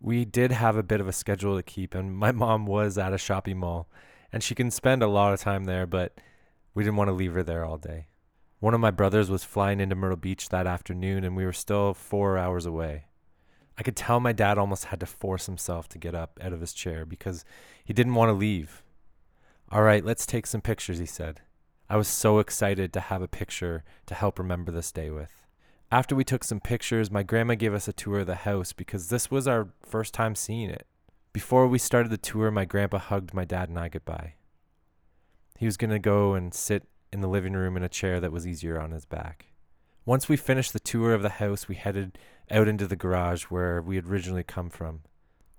We 0.00 0.24
did 0.24 0.52
have 0.52 0.76
a 0.76 0.84
bit 0.84 1.00
of 1.00 1.08
a 1.08 1.12
schedule 1.12 1.56
to 1.56 1.64
keep, 1.64 1.96
and 1.96 2.16
my 2.16 2.30
mom 2.30 2.64
was 2.64 2.96
at 2.96 3.12
a 3.12 3.18
shopping 3.18 3.58
mall, 3.58 3.88
and 4.32 4.40
she 4.40 4.54
can 4.54 4.70
spend 4.70 5.02
a 5.02 5.08
lot 5.08 5.32
of 5.32 5.40
time 5.40 5.64
there, 5.64 5.84
but 5.84 6.20
we 6.72 6.84
didn't 6.84 6.96
want 6.96 7.08
to 7.08 7.14
leave 7.14 7.34
her 7.34 7.42
there 7.42 7.64
all 7.64 7.76
day. 7.76 8.06
One 8.60 8.74
of 8.74 8.78
my 8.78 8.92
brothers 8.92 9.28
was 9.28 9.42
flying 9.42 9.80
into 9.80 9.96
Myrtle 9.96 10.16
Beach 10.16 10.48
that 10.50 10.68
afternoon, 10.68 11.24
and 11.24 11.34
we 11.34 11.44
were 11.44 11.52
still 11.52 11.92
four 11.92 12.38
hours 12.38 12.66
away. 12.66 13.06
I 13.80 13.82
could 13.82 13.96
tell 13.96 14.20
my 14.20 14.32
dad 14.32 14.58
almost 14.58 14.84
had 14.84 15.00
to 15.00 15.06
force 15.06 15.46
himself 15.46 15.88
to 15.88 15.98
get 15.98 16.14
up 16.14 16.38
out 16.42 16.52
of 16.52 16.60
his 16.60 16.74
chair 16.74 17.06
because 17.06 17.46
he 17.82 17.94
didn't 17.94 18.14
want 18.14 18.28
to 18.28 18.34
leave. 18.34 18.82
All 19.72 19.82
right, 19.82 20.04
let's 20.04 20.26
take 20.26 20.46
some 20.46 20.60
pictures, 20.60 20.98
he 20.98 21.06
said. 21.06 21.40
I 21.88 21.96
was 21.96 22.06
so 22.06 22.40
excited 22.40 22.92
to 22.92 23.00
have 23.00 23.22
a 23.22 23.26
picture 23.26 23.82
to 24.04 24.14
help 24.14 24.38
remember 24.38 24.70
this 24.70 24.92
day 24.92 25.08
with. 25.08 25.46
After 25.90 26.14
we 26.14 26.24
took 26.24 26.44
some 26.44 26.60
pictures, 26.60 27.10
my 27.10 27.22
grandma 27.22 27.54
gave 27.54 27.72
us 27.72 27.88
a 27.88 27.94
tour 27.94 28.18
of 28.18 28.26
the 28.26 28.34
house 28.34 28.74
because 28.74 29.08
this 29.08 29.30
was 29.30 29.48
our 29.48 29.68
first 29.82 30.12
time 30.12 30.34
seeing 30.34 30.68
it. 30.68 30.86
Before 31.32 31.66
we 31.66 31.78
started 31.78 32.12
the 32.12 32.18
tour, 32.18 32.50
my 32.50 32.66
grandpa 32.66 32.98
hugged 32.98 33.32
my 33.32 33.46
dad 33.46 33.70
and 33.70 33.78
I 33.78 33.88
goodbye. 33.88 34.34
He 35.56 35.64
was 35.64 35.78
going 35.78 35.88
to 35.88 35.98
go 35.98 36.34
and 36.34 36.52
sit 36.52 36.86
in 37.14 37.22
the 37.22 37.28
living 37.28 37.54
room 37.54 37.78
in 37.78 37.82
a 37.82 37.88
chair 37.88 38.20
that 38.20 38.30
was 38.30 38.46
easier 38.46 38.78
on 38.78 38.90
his 38.90 39.06
back. 39.06 39.46
Once 40.04 40.28
we 40.28 40.36
finished 40.36 40.72
the 40.72 40.80
tour 40.80 41.14
of 41.14 41.22
the 41.22 41.28
house, 41.28 41.68
we 41.68 41.74
headed 41.76 42.18
out 42.50 42.68
into 42.68 42.86
the 42.86 42.96
garage 42.96 43.44
where 43.44 43.80
we 43.80 43.96
had 43.96 44.06
originally 44.06 44.42
come 44.42 44.70
from. 44.70 45.00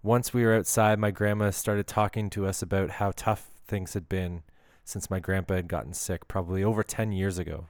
Once 0.03 0.33
we 0.33 0.43
were 0.43 0.55
outside, 0.55 0.97
my 0.97 1.11
grandma 1.11 1.49
started 1.51 1.87
talking 1.87 2.29
to 2.29 2.45
us 2.45 2.61
about 2.61 2.91
how 2.91 3.11
tough 3.15 3.49
things 3.67 3.93
had 3.93 4.09
been 4.09 4.43
since 4.83 5.09
my 5.09 5.19
grandpa 5.19 5.55
had 5.55 5.67
gotten 5.67 5.93
sick, 5.93 6.27
probably 6.27 6.63
over 6.63 6.83
10 6.83 7.11
years 7.11 7.37
ago. 7.37 7.67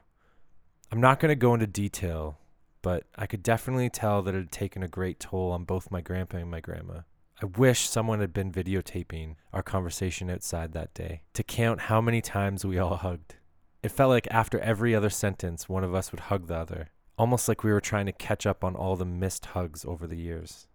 I'm 0.91 1.01
not 1.01 1.19
going 1.19 1.29
to 1.29 1.35
go 1.35 1.53
into 1.53 1.67
detail, 1.67 2.37
but 2.81 3.03
I 3.15 3.25
could 3.27 3.43
definitely 3.43 3.89
tell 3.89 4.21
that 4.21 4.33
it 4.33 4.39
had 4.39 4.51
taken 4.51 4.81
a 4.81 4.87
great 4.87 5.19
toll 5.19 5.51
on 5.51 5.65
both 5.65 5.91
my 5.91 6.01
grandpa 6.01 6.37
and 6.37 6.49
my 6.49 6.59
grandma. 6.59 7.01
I 7.41 7.45
wish 7.45 7.89
someone 7.89 8.19
had 8.19 8.33
been 8.33 8.51
videotaping 8.51 9.35
our 9.51 9.63
conversation 9.63 10.29
outside 10.29 10.73
that 10.73 10.93
day 10.93 11.23
to 11.33 11.43
count 11.43 11.81
how 11.81 11.99
many 11.99 12.21
times 12.21 12.65
we 12.65 12.77
all 12.77 12.97
hugged. 12.97 13.35
It 13.81 13.91
felt 13.91 14.09
like 14.09 14.27
after 14.29 14.59
every 14.59 14.93
other 14.93 15.09
sentence, 15.09 15.67
one 15.67 15.83
of 15.83 15.95
us 15.95 16.11
would 16.11 16.21
hug 16.21 16.47
the 16.47 16.55
other, 16.55 16.89
almost 17.21 17.47
like 17.47 17.63
we 17.63 17.71
were 17.71 17.79
trying 17.79 18.07
to 18.07 18.11
catch 18.11 18.47
up 18.47 18.63
on 18.63 18.75
all 18.75 18.95
the 18.95 19.05
missed 19.05 19.45
hugs 19.45 19.85
over 19.85 20.07
the 20.07 20.17
years. 20.17 20.65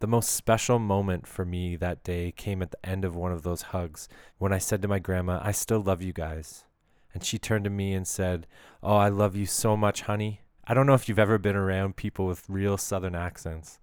The 0.00 0.08
most 0.08 0.32
special 0.32 0.80
moment 0.80 1.28
for 1.28 1.44
me 1.44 1.76
that 1.76 2.02
day 2.02 2.32
came 2.32 2.60
at 2.60 2.72
the 2.72 2.84
end 2.84 3.04
of 3.04 3.14
one 3.14 3.30
of 3.30 3.42
those 3.42 3.62
hugs 3.62 4.08
when 4.38 4.52
I 4.52 4.58
said 4.58 4.82
to 4.82 4.88
my 4.88 4.98
grandma, 4.98 5.38
I 5.40 5.52
still 5.52 5.78
love 5.78 6.02
you 6.02 6.12
guys. 6.12 6.64
And 7.12 7.22
she 7.24 7.38
turned 7.38 7.62
to 7.62 7.70
me 7.70 7.94
and 7.94 8.04
said, 8.04 8.48
Oh, 8.82 8.96
I 8.96 9.08
love 9.08 9.36
you 9.36 9.46
so 9.46 9.76
much, 9.76 10.02
honey. 10.02 10.40
I 10.64 10.74
don't 10.74 10.88
know 10.88 10.94
if 10.94 11.08
you've 11.08 11.20
ever 11.20 11.38
been 11.38 11.54
around 11.54 11.94
people 11.94 12.26
with 12.26 12.48
real 12.48 12.76
southern 12.76 13.14
accents, 13.14 13.78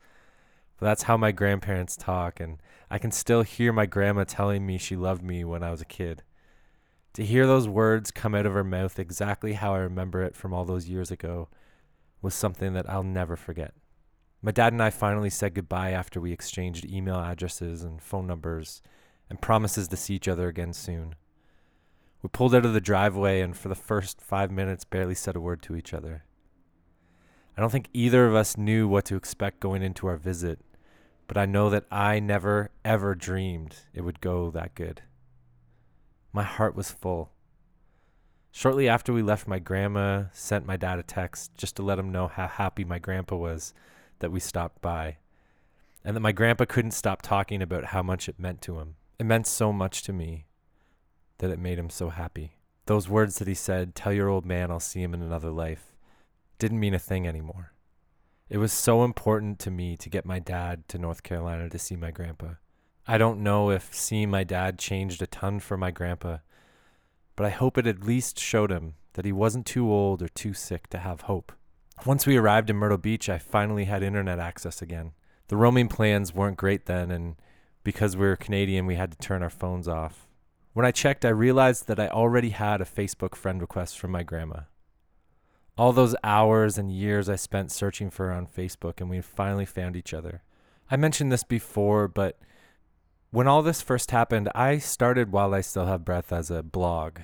but 0.77 0.87
that's 0.87 1.03
how 1.03 1.15
my 1.15 1.31
grandparents 1.31 1.95
talk. 1.95 2.41
And 2.41 2.57
I 2.89 2.97
can 2.97 3.11
still 3.11 3.43
hear 3.43 3.71
my 3.71 3.85
grandma 3.85 4.25
telling 4.25 4.65
me 4.65 4.77
she 4.77 4.97
loved 4.97 5.23
me 5.23 5.45
when 5.45 5.63
I 5.63 5.71
was 5.71 5.79
a 5.79 5.85
kid. 5.85 6.23
To 7.13 7.25
hear 7.25 7.47
those 7.47 7.69
words 7.69 8.11
come 8.11 8.35
out 8.35 8.45
of 8.45 8.51
her 8.51 8.65
mouth 8.65 8.99
exactly 8.99 9.53
how 9.53 9.73
I 9.73 9.79
remember 9.79 10.21
it 10.21 10.35
from 10.35 10.53
all 10.53 10.65
those 10.65 10.89
years 10.89 11.11
ago 11.11 11.47
was 12.21 12.33
something 12.33 12.73
that 12.73 12.89
I'll 12.89 13.03
never 13.03 13.35
forget. 13.35 13.73
My 14.41 14.51
dad 14.51 14.73
and 14.73 14.81
I 14.81 14.89
finally 14.89 15.29
said 15.29 15.53
goodbye 15.53 15.91
after 15.91 16.19
we 16.19 16.31
exchanged 16.31 16.85
email 16.85 17.17
addresses 17.17 17.83
and 17.83 18.01
phone 18.01 18.25
numbers 18.25 18.81
and 19.29 19.41
promises 19.41 19.87
to 19.87 19.97
see 19.97 20.15
each 20.15 20.27
other 20.27 20.47
again 20.47 20.73
soon. 20.73 21.15
We 22.21 22.29
pulled 22.29 22.53
out 22.53 22.65
of 22.65 22.73
the 22.73 22.81
driveway 22.81 23.41
and 23.41 23.55
for 23.55 23.69
the 23.69 23.75
first 23.75 24.21
five 24.21 24.51
minutes 24.51 24.83
barely 24.83 25.15
said 25.15 25.35
a 25.35 25.41
word 25.41 25.61
to 25.63 25.75
each 25.75 25.93
other. 25.93 26.25
I 27.57 27.61
don't 27.61 27.71
think 27.71 27.89
either 27.93 28.27
of 28.27 28.35
us 28.35 28.57
knew 28.57 28.87
what 28.87 29.05
to 29.05 29.15
expect 29.15 29.59
going 29.59 29.83
into 29.83 30.07
our 30.07 30.17
visit, 30.17 30.59
but 31.27 31.37
I 31.37 31.45
know 31.45 31.69
that 31.69 31.85
I 31.91 32.19
never, 32.19 32.71
ever 32.83 33.15
dreamed 33.15 33.77
it 33.93 34.01
would 34.01 34.21
go 34.21 34.49
that 34.51 34.75
good. 34.75 35.01
My 36.33 36.43
heart 36.43 36.75
was 36.75 36.91
full. 36.91 37.31
Shortly 38.51 38.89
after 38.89 39.13
we 39.13 39.21
left, 39.21 39.47
my 39.47 39.59
grandma 39.59 40.25
sent 40.33 40.65
my 40.65 40.75
dad 40.75 40.99
a 40.99 41.03
text 41.03 41.55
just 41.55 41.77
to 41.77 41.83
let 41.83 41.97
him 41.97 42.11
know 42.11 42.27
how 42.27 42.47
happy 42.47 42.83
my 42.83 42.99
grandpa 42.99 43.37
was 43.37 43.73
that 44.19 44.31
we 44.31 44.39
stopped 44.39 44.81
by, 44.81 45.17
and 46.03 46.15
that 46.15 46.21
my 46.21 46.33
grandpa 46.33 46.65
couldn't 46.65 46.91
stop 46.91 47.21
talking 47.21 47.61
about 47.61 47.85
how 47.85 48.03
much 48.03 48.27
it 48.27 48.39
meant 48.39 48.61
to 48.63 48.79
him. 48.79 48.95
It 49.17 49.25
meant 49.25 49.47
so 49.47 49.71
much 49.71 50.03
to 50.03 50.13
me 50.13 50.45
that 51.37 51.49
it 51.49 51.59
made 51.59 51.79
him 51.79 51.89
so 51.89 52.09
happy. 52.09 52.57
Those 52.87 53.07
words 53.07 53.37
that 53.37 53.47
he 53.47 53.53
said, 53.53 53.95
Tell 53.95 54.11
your 54.11 54.27
old 54.27 54.45
man 54.45 54.69
I'll 54.69 54.79
see 54.79 55.01
him 55.01 55.13
in 55.13 55.21
another 55.21 55.51
life, 55.51 55.95
didn't 56.59 56.79
mean 56.79 56.93
a 56.93 56.99
thing 56.99 57.27
anymore. 57.27 57.73
It 58.49 58.57
was 58.57 58.73
so 58.73 59.05
important 59.05 59.59
to 59.59 59.71
me 59.71 59.95
to 59.95 60.09
get 60.09 60.25
my 60.25 60.39
dad 60.39 60.87
to 60.89 60.97
North 60.97 61.23
Carolina 61.23 61.69
to 61.69 61.79
see 61.79 61.95
my 61.95 62.11
grandpa. 62.11 62.55
I 63.07 63.17
don't 63.17 63.41
know 63.41 63.71
if 63.71 63.95
seeing 63.95 64.29
my 64.29 64.43
dad 64.43 64.77
changed 64.77 65.21
a 65.21 65.27
ton 65.27 65.59
for 65.61 65.77
my 65.77 65.89
grandpa, 65.89 66.39
but 67.41 67.47
I 67.47 67.55
hope 67.55 67.79
it 67.79 67.87
at 67.87 68.03
least 68.03 68.37
showed 68.37 68.71
him 68.71 68.93
that 69.13 69.25
he 69.25 69.31
wasn't 69.31 69.65
too 69.65 69.91
old 69.91 70.21
or 70.21 70.27
too 70.27 70.53
sick 70.53 70.87
to 70.89 70.99
have 70.99 71.21
hope. 71.21 71.51
Once 72.05 72.27
we 72.27 72.37
arrived 72.37 72.69
in 72.69 72.75
Myrtle 72.75 72.99
Beach, 72.99 73.29
I 73.29 73.39
finally 73.39 73.85
had 73.85 74.03
internet 74.03 74.37
access 74.37 74.79
again. 74.79 75.13
The 75.47 75.57
roaming 75.57 75.87
plans 75.87 76.35
weren't 76.35 76.55
great 76.55 76.85
then, 76.85 77.09
and 77.09 77.37
because 77.83 78.15
we 78.15 78.27
were 78.27 78.35
Canadian, 78.35 78.85
we 78.85 78.93
had 78.93 79.11
to 79.11 79.17
turn 79.17 79.41
our 79.41 79.49
phones 79.49 79.87
off. 79.87 80.27
When 80.73 80.85
I 80.85 80.91
checked, 80.91 81.25
I 81.25 81.29
realized 81.29 81.87
that 81.87 81.99
I 81.99 82.09
already 82.09 82.51
had 82.51 82.79
a 82.79 82.85
Facebook 82.85 83.33
friend 83.33 83.59
request 83.59 83.97
from 83.97 84.11
my 84.11 84.21
grandma. 84.21 84.65
All 85.79 85.93
those 85.93 86.15
hours 86.23 86.77
and 86.77 86.91
years 86.91 87.27
I 87.27 87.37
spent 87.37 87.71
searching 87.71 88.11
for 88.11 88.27
her 88.27 88.33
on 88.33 88.45
Facebook, 88.45 89.01
and 89.01 89.09
we 89.09 89.19
finally 89.19 89.65
found 89.65 89.95
each 89.95 90.13
other. 90.13 90.43
I 90.91 90.95
mentioned 90.95 91.31
this 91.31 91.43
before, 91.43 92.07
but 92.07 92.37
when 93.31 93.47
all 93.47 93.61
this 93.61 93.81
first 93.81 94.11
happened, 94.11 94.49
I 94.53 94.77
started 94.77 95.31
While 95.31 95.53
I 95.53 95.61
Still 95.61 95.85
Have 95.85 96.03
Breath 96.03 96.33
as 96.33 96.51
a 96.51 96.61
blog. 96.61 97.19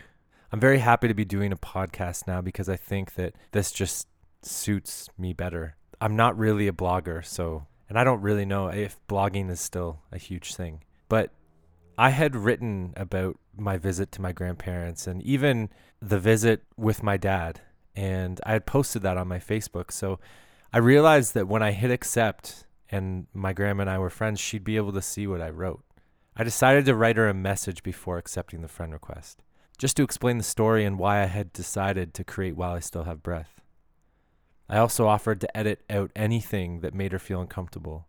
I'm 0.53 0.59
very 0.59 0.79
happy 0.79 1.09
to 1.09 1.13
be 1.13 1.25
doing 1.25 1.51
a 1.51 1.57
podcast 1.57 2.25
now 2.25 2.39
because 2.39 2.69
I 2.69 2.77
think 2.77 3.15
that 3.15 3.35
this 3.51 3.73
just 3.73 4.07
suits 4.41 5.09
me 5.17 5.33
better. 5.33 5.75
I'm 5.99 6.15
not 6.15 6.37
really 6.37 6.69
a 6.69 6.71
blogger, 6.71 7.25
so, 7.25 7.67
and 7.89 7.99
I 7.99 8.05
don't 8.05 8.21
really 8.21 8.45
know 8.45 8.67
if 8.67 8.97
blogging 9.09 9.51
is 9.51 9.59
still 9.59 9.99
a 10.09 10.17
huge 10.17 10.55
thing. 10.55 10.81
But 11.09 11.31
I 11.97 12.11
had 12.11 12.37
written 12.37 12.93
about 12.95 13.37
my 13.57 13.77
visit 13.77 14.09
to 14.13 14.21
my 14.21 14.31
grandparents 14.31 15.07
and 15.07 15.21
even 15.23 15.69
the 16.01 16.19
visit 16.19 16.63
with 16.77 17.03
my 17.03 17.17
dad, 17.17 17.59
and 17.97 18.39
I 18.45 18.53
had 18.53 18.65
posted 18.65 19.01
that 19.01 19.17
on 19.17 19.27
my 19.27 19.39
Facebook. 19.39 19.91
So 19.91 20.21
I 20.71 20.77
realized 20.77 21.33
that 21.33 21.49
when 21.49 21.63
I 21.63 21.71
hit 21.71 21.91
accept 21.91 22.65
and 22.89 23.27
my 23.33 23.51
grandma 23.51 23.81
and 23.81 23.89
I 23.89 23.97
were 23.97 24.09
friends, 24.09 24.39
she'd 24.39 24.63
be 24.63 24.77
able 24.77 24.93
to 24.93 25.01
see 25.01 25.27
what 25.27 25.41
I 25.41 25.49
wrote. 25.49 25.83
I 26.39 26.43
decided 26.43 26.85
to 26.85 26.93
write 26.93 27.17
her 27.17 27.27
a 27.27 27.33
message 27.33 27.81
before 27.81 28.19
accepting 28.19 28.61
the 28.61 28.67
friend 28.67 28.93
request, 28.93 29.41
just 29.79 29.97
to 29.97 30.03
explain 30.03 30.37
the 30.37 30.43
story 30.43 30.85
and 30.85 30.99
why 30.99 31.23
I 31.23 31.25
had 31.25 31.51
decided 31.51 32.13
to 32.13 32.23
create 32.23 32.55
While 32.55 32.73
I 32.73 32.79
Still 32.79 33.05
Have 33.05 33.23
Breath. 33.23 33.59
I 34.69 34.77
also 34.77 35.07
offered 35.07 35.41
to 35.41 35.57
edit 35.57 35.83
out 35.89 36.11
anything 36.15 36.81
that 36.81 36.93
made 36.93 37.11
her 37.11 37.17
feel 37.17 37.41
uncomfortable. 37.41 38.05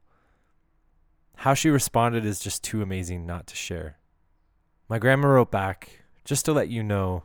How 1.37 1.54
she 1.54 1.70
responded 1.70 2.26
is 2.26 2.38
just 2.38 2.62
too 2.62 2.82
amazing 2.82 3.25
not 3.25 3.47
to 3.47 3.56
share. 3.56 3.97
My 4.90 4.99
grandma 4.99 5.28
wrote 5.28 5.50
back, 5.50 6.02
just 6.26 6.44
to 6.44 6.52
let 6.52 6.68
you 6.68 6.82
know, 6.82 7.23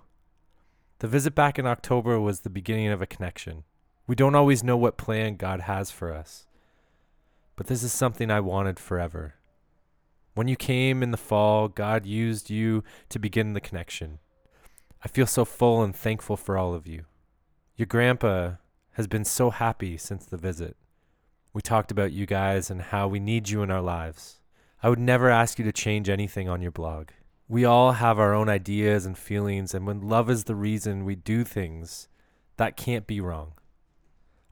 the 1.00 1.10
visit 1.10 1.36
back 1.36 1.60
in 1.60 1.68
October 1.68 2.18
was 2.18 2.40
the 2.40 2.50
beginning 2.50 2.88
of 2.88 3.02
a 3.02 3.08
connection. 3.08 3.66
We 4.08 4.16
don't 4.16 4.36
always 4.36 4.64
know 4.64 4.78
what 4.78 4.96
plan 4.96 5.36
God 5.36 5.62
has 5.62 5.92
for 5.92 6.14
us, 6.14 6.48
but 7.58 7.68
this 7.68 7.84
is 7.84 7.92
something 7.92 8.32
I 8.32 8.40
wanted 8.40 8.80
forever. 8.80 9.36
When 10.34 10.48
you 10.48 10.56
came 10.56 11.04
in 11.04 11.12
the 11.12 11.18
fall, 11.18 11.68
God 11.68 12.06
used 12.06 12.50
you 12.50 12.84
to 13.10 13.20
begin 13.20 13.54
the 13.54 13.62
connection. 13.62 14.20
I 15.04 15.08
feel 15.08 15.28
so 15.28 15.46
full 15.46 15.84
and 15.84 15.96
thankful 15.96 16.38
for 16.38 16.58
all 16.58 16.74
of 16.74 16.88
you. 16.88 17.06
Your 17.76 17.86
grandpa 17.86 18.54
has 18.94 19.06
been 19.08 19.26
so 19.26 19.52
happy 19.52 19.98
since 19.98 20.26
the 20.26 20.38
visit. 20.38 20.76
We 21.54 21.62
talked 21.62 21.92
about 21.92 22.14
you 22.14 22.26
guys 22.26 22.72
and 22.72 22.82
how 22.82 23.08
we 23.08 23.20
need 23.20 23.50
you 23.50 23.62
in 23.62 23.70
our 23.70 23.82
lives. 23.82 24.40
I 24.82 24.90
would 24.90 25.00
never 25.00 25.30
ask 25.30 25.60
you 25.60 25.66
to 25.66 25.72
change 25.72 26.10
anything 26.10 26.50
on 26.50 26.62
your 26.62 26.72
blog. 26.72 27.10
We 27.48 27.64
all 27.64 27.94
have 27.94 28.18
our 28.18 28.34
own 28.34 28.50
ideas 28.50 29.06
and 29.06 29.18
feelings, 29.18 29.74
and 29.76 29.86
when 29.86 30.02
love 30.02 30.30
is 30.30 30.46
the 30.46 30.56
reason 30.56 31.06
we 31.06 31.16
do 31.16 31.44
things, 31.44 32.08
that 32.58 32.78
can't 32.78 33.06
be 33.06 33.22
wrong. 33.22 33.54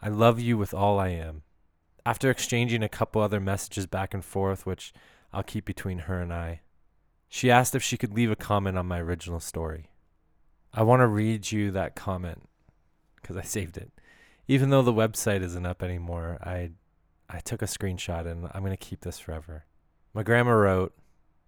I 0.02 0.10
love 0.10 0.40
you 0.40 0.58
with 0.58 0.74
all 0.74 1.00
I 1.00 1.10
am. 1.10 1.42
After 2.06 2.30
exchanging 2.30 2.84
a 2.84 2.90
couple 2.90 3.22
other 3.22 3.40
messages 3.40 3.88
back 3.88 4.14
and 4.14 4.24
forth, 4.24 4.66
which 4.66 4.94
I'll 5.34 5.44
keep 5.44 5.66
between 5.66 6.00
her 6.00 6.20
and 6.20 6.34
I. 6.34 6.62
She 7.30 7.50
asked 7.50 7.76
if 7.76 7.84
she 7.84 7.98
could 7.98 8.14
leave 8.14 8.32
a 8.32 8.36
comment 8.36 8.78
on 8.78 8.88
my 8.88 9.00
original 9.00 9.40
story. 9.40 9.90
I 10.74 10.84
want 10.84 11.02
to 11.02 11.08
read 11.08 11.52
you 11.52 11.72
that 11.72 11.96
comment 11.96 12.44
because 13.16 13.38
I 13.38 13.42
saved 13.42 13.78
it. 13.78 13.92
Even 14.48 14.70
though 14.70 14.82
the 14.82 14.94
website 14.94 15.42
isn't 15.42 15.66
up 15.66 15.82
anymore, 15.82 16.38
I 16.44 16.72
I 17.30 17.40
took 17.40 17.62
a 17.62 17.66
screenshot 17.66 18.28
and 18.28 18.50
I'm 18.54 18.62
going 18.62 18.72
to 18.72 18.78
keep 18.78 19.02
this 19.02 19.20
forever. 19.20 19.66
My 20.14 20.24
grandma 20.24 20.52
wrote, 20.52 20.94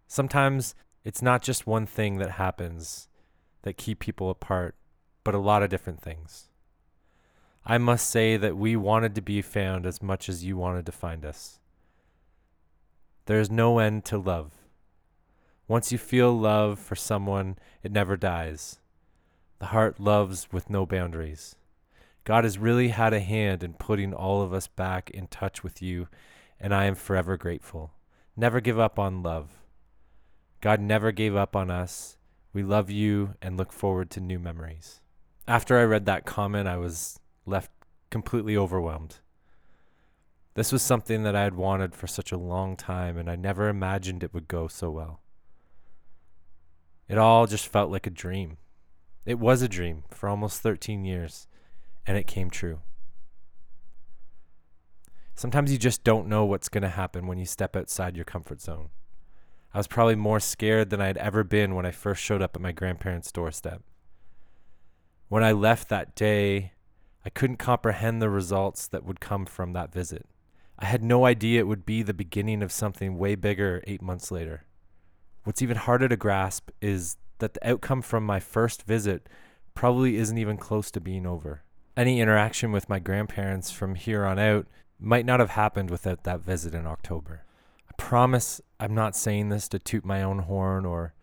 "Sometimes 0.07 0.75
it's 1.03 1.21
not 1.21 1.41
just 1.41 1.67
one 1.67 1.85
thing 1.85 2.17
that 2.19 2.31
happens 2.31 3.09
that 3.63 3.77
keep 3.77 3.99
people 3.99 4.29
apart, 4.29 4.75
but 5.23 5.35
a 5.35 5.39
lot 5.39 5.63
of 5.63 5.69
different 5.69 6.01
things. 6.01 6.49
I 7.65 7.77
must 7.77 8.09
say 8.09 8.37
that 8.37 8.57
we 8.57 8.75
wanted 8.75 9.15
to 9.15 9.21
be 9.21 9.41
found 9.41 9.85
as 9.85 10.01
much 10.01 10.27
as 10.29 10.43
you 10.43 10.57
wanted 10.57 10.85
to 10.85 10.91
find 10.91 11.25
us. 11.25 11.59
There 13.25 13.39
is 13.39 13.49
no 13.49 13.79
end 13.79 14.03
to 14.05 14.17
love. 14.17 14.51
Once 15.67 15.91
you 15.91 15.97
feel 15.97 16.37
love 16.37 16.77
for 16.77 16.95
someone, 16.95 17.57
it 17.81 17.91
never 17.91 18.17
dies. 18.17 18.79
The 19.59 19.67
heart 19.67 19.99
loves 19.99 20.51
with 20.51 20.69
no 20.69 20.85
boundaries. 20.85 21.55
God 22.25 22.43
has 22.43 22.57
really 22.57 22.89
had 22.89 23.13
a 23.13 23.21
hand 23.21 23.63
in 23.63 23.73
putting 23.73 24.13
all 24.13 24.41
of 24.41 24.53
us 24.53 24.67
back 24.67 25.09
in 25.09 25.27
touch 25.27 25.63
with 25.63 25.81
you, 25.81 26.09
and 26.59 26.73
I 26.75 26.85
am 26.85 26.95
forever 26.95 27.37
grateful. 27.37 27.93
Never 28.35 28.59
give 28.59 28.77
up 28.77 28.99
on 28.99 29.23
love. 29.23 29.49
God 30.59 30.81
never 30.81 31.11
gave 31.11 31.35
up 31.35 31.55
on 31.55 31.71
us. 31.71 32.17
We 32.51 32.61
love 32.63 32.89
you 32.89 33.35
and 33.41 33.57
look 33.57 33.71
forward 33.71 34.09
to 34.11 34.19
new 34.19 34.39
memories. 34.39 34.99
After 35.47 35.77
I 35.77 35.83
read 35.83 36.05
that 36.05 36.25
comment, 36.25 36.67
I 36.67 36.77
was 36.77 37.19
left 37.45 37.71
completely 38.09 38.55
overwhelmed. 38.55 39.19
This 40.55 40.71
was 40.71 40.83
something 40.83 41.23
that 41.23 41.35
I 41.35 41.43
had 41.43 41.55
wanted 41.55 41.95
for 41.95 42.05
such 42.05 42.31
a 42.31 42.37
long 42.37 42.75
time, 42.75 43.17
and 43.17 43.29
I 43.29 43.35
never 43.35 43.69
imagined 43.69 44.23
it 44.23 44.33
would 44.33 44.47
go 44.47 44.67
so 44.67 44.91
well. 44.91 45.21
It 47.07 47.17
all 47.17 47.47
just 47.47 47.67
felt 47.67 47.91
like 47.91 48.05
a 48.05 48.11
dream. 48.11 48.57
It 49.25 49.39
was 49.39 49.61
a 49.61 49.67
dream 49.67 50.03
for 50.09 50.29
almost 50.29 50.61
13 50.61 51.05
years, 51.05 51.47
and 52.05 52.17
it 52.17 52.27
came 52.27 52.49
true. 52.49 52.81
Sometimes 55.35 55.71
you 55.71 55.79
just 55.79 56.03
don't 56.03 56.27
know 56.27 56.45
what's 56.45 56.69
going 56.69 56.83
to 56.83 56.89
happen 56.89 57.25
when 57.25 57.39
you 57.39 57.45
step 57.45 57.75
outside 57.75 58.15
your 58.15 58.25
comfort 58.25 58.61
zone. 58.61 58.89
I 59.73 59.79
was 59.79 59.87
probably 59.87 60.15
more 60.15 60.39
scared 60.39 60.91
than 60.91 61.01
I 61.01 61.07
had 61.07 61.17
ever 61.17 61.43
been 61.43 61.73
when 61.73 61.85
I 61.85 61.91
first 61.91 62.21
showed 62.21 62.43
up 62.43 62.55
at 62.55 62.61
my 62.61 62.71
grandparents' 62.71 63.31
doorstep. 63.31 63.81
When 65.29 65.43
I 65.43 65.51
left 65.51 65.89
that 65.89 66.15
day, 66.15 66.73
I 67.25 67.31
couldn't 67.31 67.57
comprehend 67.57 68.21
the 68.21 68.29
results 68.29 68.87
that 68.89 69.03
would 69.03 69.19
come 69.19 69.47
from 69.47 69.73
that 69.73 69.91
visit. 69.91 70.27
I 70.79 70.85
had 70.85 71.03
no 71.03 71.25
idea 71.25 71.59
it 71.59 71.67
would 71.67 71.85
be 71.85 72.03
the 72.03 72.13
beginning 72.13 72.61
of 72.61 72.71
something 72.71 73.17
way 73.17 73.35
bigger 73.35 73.83
eight 73.85 74.01
months 74.01 74.31
later. 74.31 74.65
What's 75.43 75.61
even 75.61 75.77
harder 75.77 76.07
to 76.07 76.17
grasp 76.17 76.69
is 76.81 77.17
that 77.39 77.53
the 77.53 77.69
outcome 77.69 78.01
from 78.01 78.25
my 78.25 78.39
first 78.39 78.83
visit 78.83 79.27
probably 79.75 80.17
isn't 80.17 80.37
even 80.37 80.57
close 80.57 80.91
to 80.91 81.01
being 81.01 81.25
over. 81.25 81.63
Any 81.95 82.21
interaction 82.21 82.71
with 82.71 82.89
my 82.89 82.99
grandparents 82.99 83.71
from 83.71 83.95
here 83.95 84.25
on 84.25 84.39
out 84.39 84.67
might 84.99 85.25
not 85.25 85.39
have 85.39 85.51
happened 85.51 85.89
without 85.89 86.23
that 86.23 86.41
visit 86.41 86.73
in 86.73 86.87
October. 86.87 87.43
I 87.89 87.93
promise 87.97 88.61
I'm 88.79 88.95
not 88.95 89.15
saying 89.15 89.49
this 89.49 89.67
to 89.69 89.79
toot 89.79 90.05
my 90.05 90.23
own 90.23 90.39
horn 90.39 90.85
or 90.85 91.13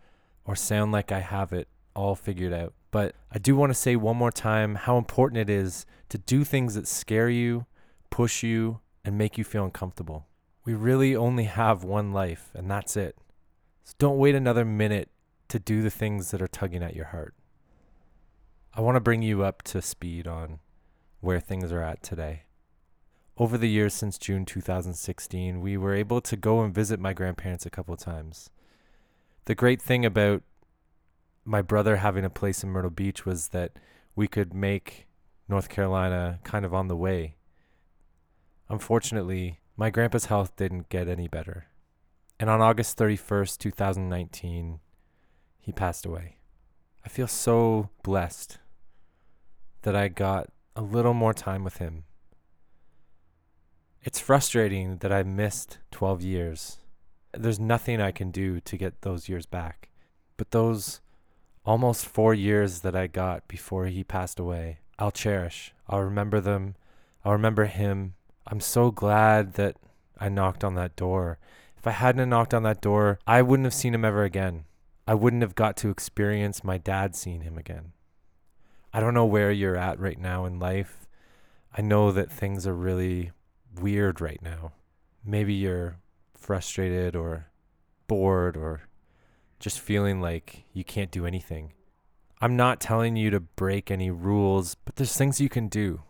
or 0.44 0.56
sound 0.56 0.90
like 0.92 1.12
I 1.12 1.20
have 1.20 1.52
it 1.52 1.68
all 1.94 2.14
figured 2.14 2.52
out, 2.52 2.72
but 2.90 3.14
I 3.30 3.38
do 3.38 3.54
want 3.54 3.70
to 3.70 3.78
say 3.78 3.94
one 3.94 4.16
more 4.16 4.32
time 4.32 4.74
how 4.74 4.96
important 4.96 5.38
it 5.38 5.50
is 5.50 5.86
to 6.08 6.18
do 6.18 6.44
things 6.44 6.74
that 6.74 6.88
scare 6.88 7.28
you, 7.28 7.66
push 8.10 8.42
you, 8.42 8.80
and 9.04 9.16
make 9.16 9.38
you 9.38 9.44
feel 9.44 9.64
uncomfortable. 9.64 10.26
We 10.64 10.74
really 10.74 11.16
only 11.16 11.44
have 11.44 11.84
one 11.84 12.12
life, 12.12 12.50
and 12.54 12.70
that's 12.70 12.96
it. 12.96 13.16
So 13.84 13.94
don't 13.98 14.18
wait 14.18 14.34
another 14.34 14.64
minute 14.64 15.10
to 15.48 15.58
do 15.58 15.82
the 15.82 15.90
things 15.90 16.30
that 16.30 16.42
are 16.42 16.48
tugging 16.48 16.82
at 16.82 16.94
your 16.94 17.06
heart. 17.06 17.34
I 18.74 18.80
want 18.82 18.96
to 18.96 19.00
bring 19.00 19.22
you 19.22 19.42
up 19.42 19.62
to 19.62 19.82
speed 19.82 20.26
on 20.26 20.60
where 21.20 21.40
things 21.40 21.72
are 21.72 21.82
at 21.82 22.02
today. 22.02 22.44
Over 23.36 23.58
the 23.58 23.68
years 23.68 23.94
since 23.94 24.18
June 24.18 24.44
2016, 24.44 25.60
we 25.60 25.76
were 25.76 25.94
able 25.94 26.20
to 26.20 26.36
go 26.36 26.62
and 26.62 26.74
visit 26.74 27.00
my 27.00 27.12
grandparents 27.12 27.66
a 27.66 27.70
couple 27.70 27.94
of 27.94 28.00
times. 28.00 28.50
The 29.46 29.54
great 29.54 29.80
thing 29.80 30.04
about 30.04 30.42
my 31.44 31.62
brother 31.62 31.96
having 31.96 32.24
a 32.24 32.30
place 32.30 32.62
in 32.62 32.70
Myrtle 32.70 32.90
Beach 32.90 33.24
was 33.24 33.48
that 33.48 33.72
we 34.14 34.28
could 34.28 34.54
make 34.54 35.06
North 35.48 35.68
Carolina 35.68 36.38
kind 36.44 36.64
of 36.64 36.74
on 36.74 36.88
the 36.88 36.96
way. 36.96 37.36
Unfortunately, 38.70 39.58
my 39.76 39.90
grandpa's 39.90 40.26
health 40.26 40.54
didn't 40.54 40.88
get 40.88 41.08
any 41.08 41.26
better. 41.26 41.66
And 42.38 42.48
on 42.48 42.60
August 42.60 42.96
31st, 42.96 43.58
2019, 43.58 44.78
he 45.58 45.72
passed 45.72 46.06
away. 46.06 46.36
I 47.04 47.08
feel 47.08 47.26
so 47.26 47.90
blessed 48.04 48.58
that 49.82 49.96
I 49.96 50.06
got 50.06 50.50
a 50.76 50.82
little 50.82 51.14
more 51.14 51.34
time 51.34 51.64
with 51.64 51.78
him. 51.78 52.04
It's 54.02 54.20
frustrating 54.20 54.98
that 54.98 55.12
I 55.12 55.24
missed 55.24 55.78
12 55.90 56.22
years. 56.22 56.78
There's 57.36 57.58
nothing 57.58 58.00
I 58.00 58.12
can 58.12 58.30
do 58.30 58.60
to 58.60 58.76
get 58.76 59.02
those 59.02 59.28
years 59.28 59.46
back. 59.46 59.90
But 60.36 60.52
those 60.52 61.00
almost 61.64 62.06
four 62.06 62.34
years 62.34 62.80
that 62.80 62.94
I 62.94 63.08
got 63.08 63.48
before 63.48 63.86
he 63.86 64.04
passed 64.04 64.38
away, 64.38 64.78
I'll 64.98 65.10
cherish. 65.10 65.74
I'll 65.88 66.02
remember 66.02 66.40
them. 66.40 66.76
I'll 67.24 67.32
remember 67.32 67.64
him. 67.64 68.14
I'm 68.46 68.60
so 68.60 68.90
glad 68.90 69.54
that 69.54 69.76
I 70.18 70.28
knocked 70.28 70.64
on 70.64 70.74
that 70.74 70.96
door. 70.96 71.38
If 71.76 71.86
I 71.86 71.92
hadn't 71.92 72.28
knocked 72.28 72.52
on 72.52 72.62
that 72.64 72.80
door, 72.80 73.18
I 73.26 73.42
wouldn't 73.42 73.66
have 73.66 73.74
seen 73.74 73.94
him 73.94 74.04
ever 74.04 74.24
again. 74.24 74.64
I 75.06 75.14
wouldn't 75.14 75.42
have 75.42 75.54
got 75.54 75.76
to 75.78 75.90
experience 75.90 76.62
my 76.62 76.78
dad 76.78 77.16
seeing 77.16 77.40
him 77.40 77.56
again. 77.58 77.92
I 78.92 79.00
don't 79.00 79.14
know 79.14 79.24
where 79.24 79.50
you're 79.50 79.76
at 79.76 79.98
right 79.98 80.18
now 80.18 80.44
in 80.44 80.58
life. 80.58 81.06
I 81.76 81.80
know 81.80 82.12
that 82.12 82.30
things 82.30 82.66
are 82.66 82.74
really 82.74 83.30
weird 83.80 84.20
right 84.20 84.40
now. 84.42 84.72
Maybe 85.24 85.54
you're 85.54 85.96
frustrated 86.36 87.14
or 87.14 87.46
bored 88.08 88.56
or 88.56 88.82
just 89.60 89.78
feeling 89.78 90.20
like 90.20 90.64
you 90.72 90.82
can't 90.82 91.10
do 91.10 91.26
anything. 91.26 91.72
I'm 92.40 92.56
not 92.56 92.80
telling 92.80 93.16
you 93.16 93.30
to 93.30 93.40
break 93.40 93.90
any 93.90 94.10
rules, 94.10 94.74
but 94.74 94.96
there's 94.96 95.16
things 95.16 95.40
you 95.40 95.48
can 95.48 95.68
do. 95.68 96.02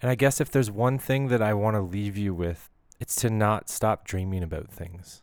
And 0.00 0.10
I 0.10 0.14
guess 0.14 0.40
if 0.40 0.50
there's 0.50 0.70
one 0.70 0.98
thing 0.98 1.28
that 1.28 1.42
I 1.42 1.54
want 1.54 1.74
to 1.74 1.80
leave 1.80 2.16
you 2.16 2.32
with, 2.32 2.70
it's 3.00 3.16
to 3.16 3.30
not 3.30 3.68
stop 3.68 4.06
dreaming 4.06 4.42
about 4.42 4.70
things. 4.70 5.22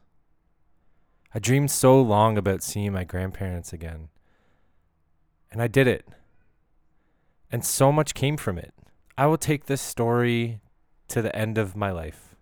I 1.34 1.40
dreamed 1.40 1.72
so 1.72 2.02
long 2.02 2.38
about 2.38 2.64
seeing 2.64 2.94
my 2.94 3.04
grandparents 3.04 3.74
again. 3.74 4.10
And 5.52 5.62
I 5.62 5.68
did 5.68 5.88
it. 5.88 6.08
And 7.52 7.64
so 7.64 7.92
much 7.92 8.14
came 8.14 8.38
from 8.38 8.58
it. 8.58 8.74
I 9.18 9.28
will 9.28 9.38
take 9.38 9.66
this 9.66 9.82
story 9.82 10.60
to 11.10 11.22
the 11.22 11.36
end 11.36 11.58
of 11.58 11.76
my 11.76 11.92
life. 11.92 12.36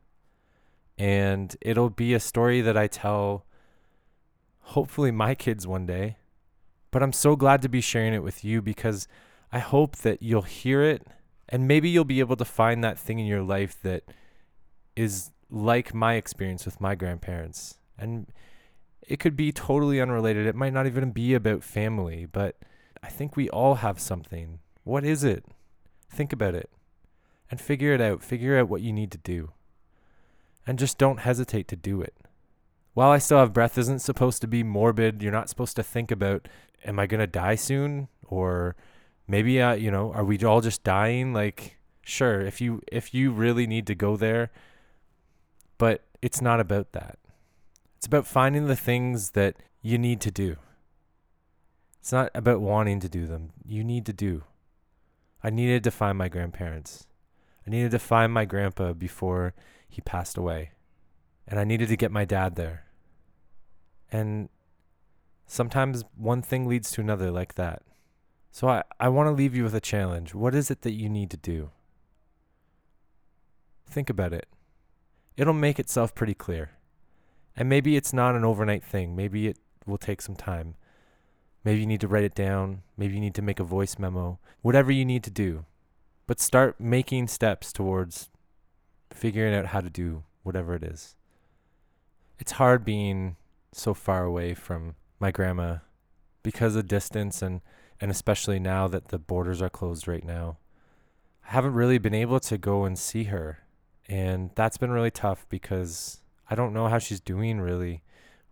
And 0.97 1.55
it'll 1.61 1.89
be 1.89 2.13
a 2.13 2.19
story 2.19 2.61
that 2.61 2.77
I 2.77 2.87
tell, 2.87 3.45
hopefully, 4.59 5.11
my 5.11 5.35
kids 5.35 5.67
one 5.67 5.85
day. 5.85 6.17
But 6.91 7.03
I'm 7.03 7.13
so 7.13 7.35
glad 7.35 7.61
to 7.63 7.69
be 7.69 7.81
sharing 7.81 8.13
it 8.13 8.23
with 8.23 8.43
you 8.43 8.61
because 8.61 9.07
I 9.51 9.59
hope 9.59 9.97
that 9.97 10.21
you'll 10.21 10.43
hear 10.43 10.83
it 10.83 11.05
and 11.49 11.67
maybe 11.67 11.89
you'll 11.89 12.05
be 12.05 12.19
able 12.19 12.35
to 12.37 12.45
find 12.45 12.83
that 12.83 12.99
thing 12.99 13.19
in 13.19 13.25
your 13.25 13.43
life 13.43 13.77
that 13.83 14.03
is 14.95 15.31
like 15.49 15.93
my 15.93 16.15
experience 16.15 16.65
with 16.65 16.81
my 16.81 16.95
grandparents. 16.95 17.77
And 17.97 18.27
it 19.07 19.19
could 19.19 19.35
be 19.35 19.51
totally 19.51 20.01
unrelated. 20.01 20.47
It 20.47 20.55
might 20.55 20.73
not 20.73 20.87
even 20.87 21.11
be 21.11 21.33
about 21.33 21.63
family, 21.63 22.25
but 22.25 22.57
I 23.01 23.09
think 23.09 23.35
we 23.35 23.49
all 23.49 23.75
have 23.75 23.99
something. 23.99 24.59
What 24.83 25.03
is 25.03 25.23
it? 25.23 25.45
Think 26.09 26.31
about 26.33 26.55
it 26.55 26.69
and 27.51 27.59
figure 27.59 27.93
it 27.93 28.01
out. 28.01 28.23
Figure 28.23 28.57
out 28.57 28.69
what 28.69 28.81
you 28.81 28.93
need 28.93 29.11
to 29.11 29.17
do. 29.17 29.51
And 30.65 30.79
just 30.79 30.97
don't 30.97 31.19
hesitate 31.19 31.67
to 31.67 31.75
do 31.75 32.01
it. 32.01 32.15
While 32.93 33.09
I 33.09 33.17
still 33.17 33.39
have 33.39 33.53
breath 33.53 33.77
isn't 33.77 33.99
supposed 33.99 34.41
to 34.41 34.47
be 34.47 34.63
morbid. 34.63 35.21
You're 35.21 35.31
not 35.31 35.49
supposed 35.49 35.75
to 35.75 35.83
think 35.83 36.11
about, 36.11 36.47
am 36.85 36.99
I 36.99 37.07
going 37.07 37.19
to 37.19 37.27
die 37.27 37.55
soon? 37.55 38.07
Or 38.25 38.75
maybe, 39.27 39.61
uh, 39.61 39.73
you 39.73 39.91
know, 39.91 40.11
are 40.13 40.23
we 40.23 40.37
all 40.43 40.61
just 40.61 40.83
dying? 40.83 41.33
Like, 41.33 41.77
sure, 42.03 42.41
if 42.41 42.61
you, 42.61 42.81
if 42.91 43.13
you 43.13 43.31
really 43.31 43.67
need 43.67 43.87
to 43.87 43.95
go 43.95 44.15
there, 44.17 44.51
but 45.77 46.03
it's 46.21 46.41
not 46.41 46.59
about 46.59 46.91
that. 46.93 47.19
It's 47.97 48.07
about 48.07 48.27
finding 48.27 48.67
the 48.67 48.75
things 48.75 49.31
that 49.31 49.55
you 49.81 49.97
need 49.97 50.21
to 50.21 50.31
do. 50.31 50.57
It's 51.99 52.11
not 52.11 52.31
about 52.35 52.59
wanting 52.59 52.99
to 52.99 53.09
do 53.09 53.25
them. 53.25 53.51
You 53.65 53.83
need 53.83 54.05
to 54.07 54.13
do. 54.13 54.43
I 55.41 55.49
needed 55.49 55.83
to 55.85 55.91
find 55.91 56.17
my 56.17 56.27
grandparents. 56.27 57.07
I 57.65 57.69
needed 57.69 57.91
to 57.91 57.99
find 57.99 58.33
my 58.33 58.45
grandpa 58.45 58.93
before 58.93 59.53
he 59.87 60.01
passed 60.01 60.37
away. 60.37 60.71
And 61.47 61.59
I 61.59 61.63
needed 61.63 61.87
to 61.89 61.97
get 61.97 62.11
my 62.11 62.25
dad 62.25 62.55
there. 62.55 62.85
And 64.11 64.49
sometimes 65.45 66.03
one 66.15 66.41
thing 66.41 66.67
leads 66.67 66.91
to 66.91 67.01
another 67.01 67.31
like 67.31 67.55
that. 67.55 67.83
So 68.53 68.69
I, 68.69 68.83
I 68.99 69.09
want 69.09 69.25
to 69.25 69.31
leave 69.31 69.55
you 69.55 69.63
with 69.63 69.73
a 69.73 69.81
challenge. 69.81 70.35
What 70.35 70.53
is 70.53 70.69
it 70.69 70.83
that 70.83 70.93
you 70.93 71.09
need 71.09 71.31
to 71.31 71.37
do? 71.37 71.71
Think 73.89 74.11
about 74.11 74.31
it. 74.31 74.47
It'll 75.35 75.53
make 75.53 75.79
itself 75.79 76.13
pretty 76.13 76.35
clear. 76.35 76.69
And 77.57 77.67
maybe 77.67 77.95
it's 77.95 78.13
not 78.13 78.35
an 78.35 78.45
overnight 78.45 78.83
thing. 78.83 79.15
Maybe 79.15 79.47
it 79.47 79.57
will 79.87 79.97
take 79.97 80.21
some 80.21 80.35
time. 80.35 80.75
Maybe 81.63 81.79
you 81.79 81.87
need 81.87 82.01
to 82.01 82.07
write 82.07 82.25
it 82.25 82.35
down. 82.35 82.83
Maybe 82.95 83.15
you 83.15 83.21
need 83.21 83.33
to 83.33 83.41
make 83.41 83.59
a 83.59 83.63
voice 83.63 83.97
memo. 83.97 84.37
Whatever 84.61 84.91
you 84.91 85.03
need 85.03 85.23
to 85.23 85.31
do. 85.31 85.65
But 86.27 86.39
start 86.39 86.79
making 86.79 87.29
steps 87.29 87.73
towards 87.73 88.29
figuring 89.11 89.55
out 89.55 89.67
how 89.67 89.81
to 89.81 89.89
do 89.89 90.25
whatever 90.43 90.75
it 90.75 90.83
is. 90.83 91.15
It's 92.37 92.51
hard 92.53 92.85
being 92.85 93.35
so 93.71 93.95
far 93.95 94.25
away 94.25 94.53
from 94.53 94.93
my 95.19 95.31
grandma 95.31 95.77
because 96.43 96.75
of 96.75 96.87
distance 96.87 97.41
and, 97.41 97.61
and 98.03 98.11
especially 98.11 98.59
now 98.59 98.85
that 98.85 99.07
the 99.07 99.17
borders 99.17 99.61
are 99.61 99.69
closed 99.69 100.09
right 100.09 100.25
now. 100.25 100.57
I 101.47 101.53
haven't 101.53 101.73
really 101.73 101.99
been 101.99 102.13
able 102.13 102.41
to 102.41 102.57
go 102.57 102.83
and 102.83 102.99
see 102.99 103.23
her. 103.25 103.59
And 104.09 104.49
that's 104.55 104.75
been 104.75 104.91
really 104.91 105.09
tough 105.09 105.45
because 105.47 106.19
I 106.49 106.55
don't 106.55 106.73
know 106.73 106.89
how 106.89 106.99
she's 106.99 107.21
doing 107.21 107.61
really. 107.61 108.03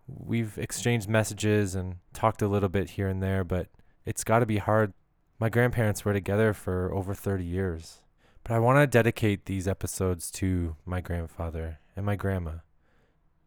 We've 0.08 0.56
exchanged 0.56 1.06
messages 1.06 1.74
and 1.74 1.96
talked 2.14 2.40
a 2.40 2.48
little 2.48 2.70
bit 2.70 2.92
here 2.92 3.08
and 3.08 3.22
there, 3.22 3.44
but 3.44 3.66
it's 4.06 4.24
got 4.24 4.38
to 4.38 4.46
be 4.46 4.56
hard. 4.56 4.94
My 5.38 5.50
grandparents 5.50 6.02
were 6.02 6.14
together 6.14 6.54
for 6.54 6.90
over 6.94 7.12
30 7.12 7.44
years. 7.44 7.98
But 8.44 8.54
I 8.54 8.58
want 8.58 8.78
to 8.78 8.86
dedicate 8.86 9.44
these 9.44 9.68
episodes 9.68 10.30
to 10.30 10.76
my 10.86 11.02
grandfather 11.02 11.78
and 11.94 12.06
my 12.06 12.16
grandma. 12.16 12.52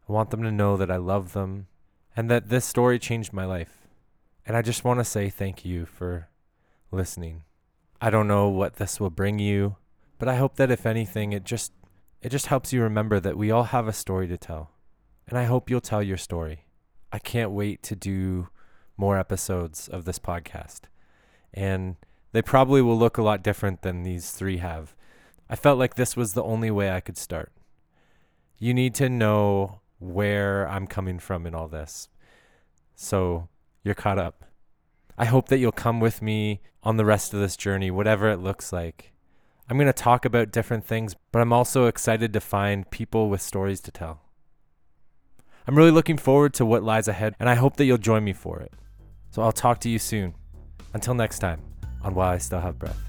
I 0.08 0.12
want 0.12 0.30
them 0.30 0.44
to 0.44 0.52
know 0.52 0.76
that 0.76 0.88
I 0.88 0.98
love 0.98 1.32
them 1.32 1.66
and 2.16 2.30
that 2.30 2.48
this 2.48 2.64
story 2.64 3.00
changed 3.00 3.32
my 3.32 3.44
life. 3.44 3.85
And 4.46 4.56
I 4.56 4.62
just 4.62 4.84
want 4.84 5.00
to 5.00 5.04
say 5.04 5.28
thank 5.28 5.64
you 5.64 5.86
for 5.86 6.28
listening. 6.92 7.42
I 8.00 8.10
don't 8.10 8.28
know 8.28 8.48
what 8.48 8.76
this 8.76 9.00
will 9.00 9.10
bring 9.10 9.38
you, 9.40 9.76
but 10.18 10.28
I 10.28 10.36
hope 10.36 10.56
that 10.56 10.70
if 10.70 10.86
anything 10.86 11.32
it 11.32 11.44
just 11.44 11.72
it 12.22 12.30
just 12.30 12.46
helps 12.46 12.72
you 12.72 12.82
remember 12.82 13.20
that 13.20 13.36
we 13.36 13.50
all 13.50 13.64
have 13.64 13.88
a 13.88 13.92
story 13.92 14.26
to 14.28 14.38
tell. 14.38 14.70
And 15.28 15.36
I 15.38 15.44
hope 15.44 15.68
you'll 15.68 15.80
tell 15.80 16.02
your 16.02 16.16
story. 16.16 16.64
I 17.12 17.18
can't 17.18 17.50
wait 17.50 17.82
to 17.84 17.96
do 17.96 18.48
more 18.96 19.18
episodes 19.18 19.88
of 19.88 20.04
this 20.04 20.18
podcast. 20.18 20.82
And 21.52 21.96
they 22.32 22.42
probably 22.42 22.82
will 22.82 22.98
look 22.98 23.18
a 23.18 23.22
lot 23.22 23.42
different 23.42 23.82
than 23.82 24.02
these 24.02 24.30
three 24.30 24.58
have. 24.58 24.94
I 25.48 25.56
felt 25.56 25.78
like 25.78 25.94
this 25.94 26.16
was 26.16 26.32
the 26.32 26.42
only 26.42 26.70
way 26.70 26.90
I 26.90 27.00
could 27.00 27.18
start. 27.18 27.52
You 28.58 28.74
need 28.74 28.94
to 28.96 29.08
know 29.08 29.80
where 29.98 30.68
I'm 30.68 30.86
coming 30.86 31.18
from 31.18 31.46
in 31.46 31.54
all 31.54 31.68
this. 31.68 32.08
So 32.94 33.48
you're 33.86 33.94
caught 33.94 34.18
up. 34.18 34.44
I 35.16 35.26
hope 35.26 35.48
that 35.48 35.58
you'll 35.58 35.72
come 35.72 36.00
with 36.00 36.20
me 36.20 36.60
on 36.82 36.96
the 36.96 37.04
rest 37.04 37.32
of 37.32 37.40
this 37.40 37.56
journey, 37.56 37.90
whatever 37.90 38.28
it 38.28 38.38
looks 38.38 38.72
like. 38.72 39.12
I'm 39.70 39.78
going 39.78 39.86
to 39.86 39.92
talk 39.92 40.24
about 40.24 40.50
different 40.50 40.84
things, 40.84 41.14
but 41.30 41.40
I'm 41.40 41.52
also 41.52 41.86
excited 41.86 42.32
to 42.32 42.40
find 42.40 42.90
people 42.90 43.30
with 43.30 43.40
stories 43.40 43.80
to 43.82 43.90
tell. 43.90 44.22
I'm 45.66 45.76
really 45.76 45.90
looking 45.90 46.18
forward 46.18 46.52
to 46.54 46.66
what 46.66 46.82
lies 46.82 47.08
ahead, 47.08 47.34
and 47.40 47.48
I 47.48 47.54
hope 47.54 47.76
that 47.76 47.84
you'll 47.84 47.98
join 47.98 48.24
me 48.24 48.32
for 48.32 48.60
it. 48.60 48.72
So 49.30 49.42
I'll 49.42 49.52
talk 49.52 49.80
to 49.80 49.88
you 49.88 49.98
soon. 49.98 50.34
Until 50.92 51.14
next 51.14 51.38
time, 51.38 51.60
on 52.02 52.14
While 52.14 52.30
I 52.30 52.38
Still 52.38 52.60
Have 52.60 52.78
Breath. 52.78 53.00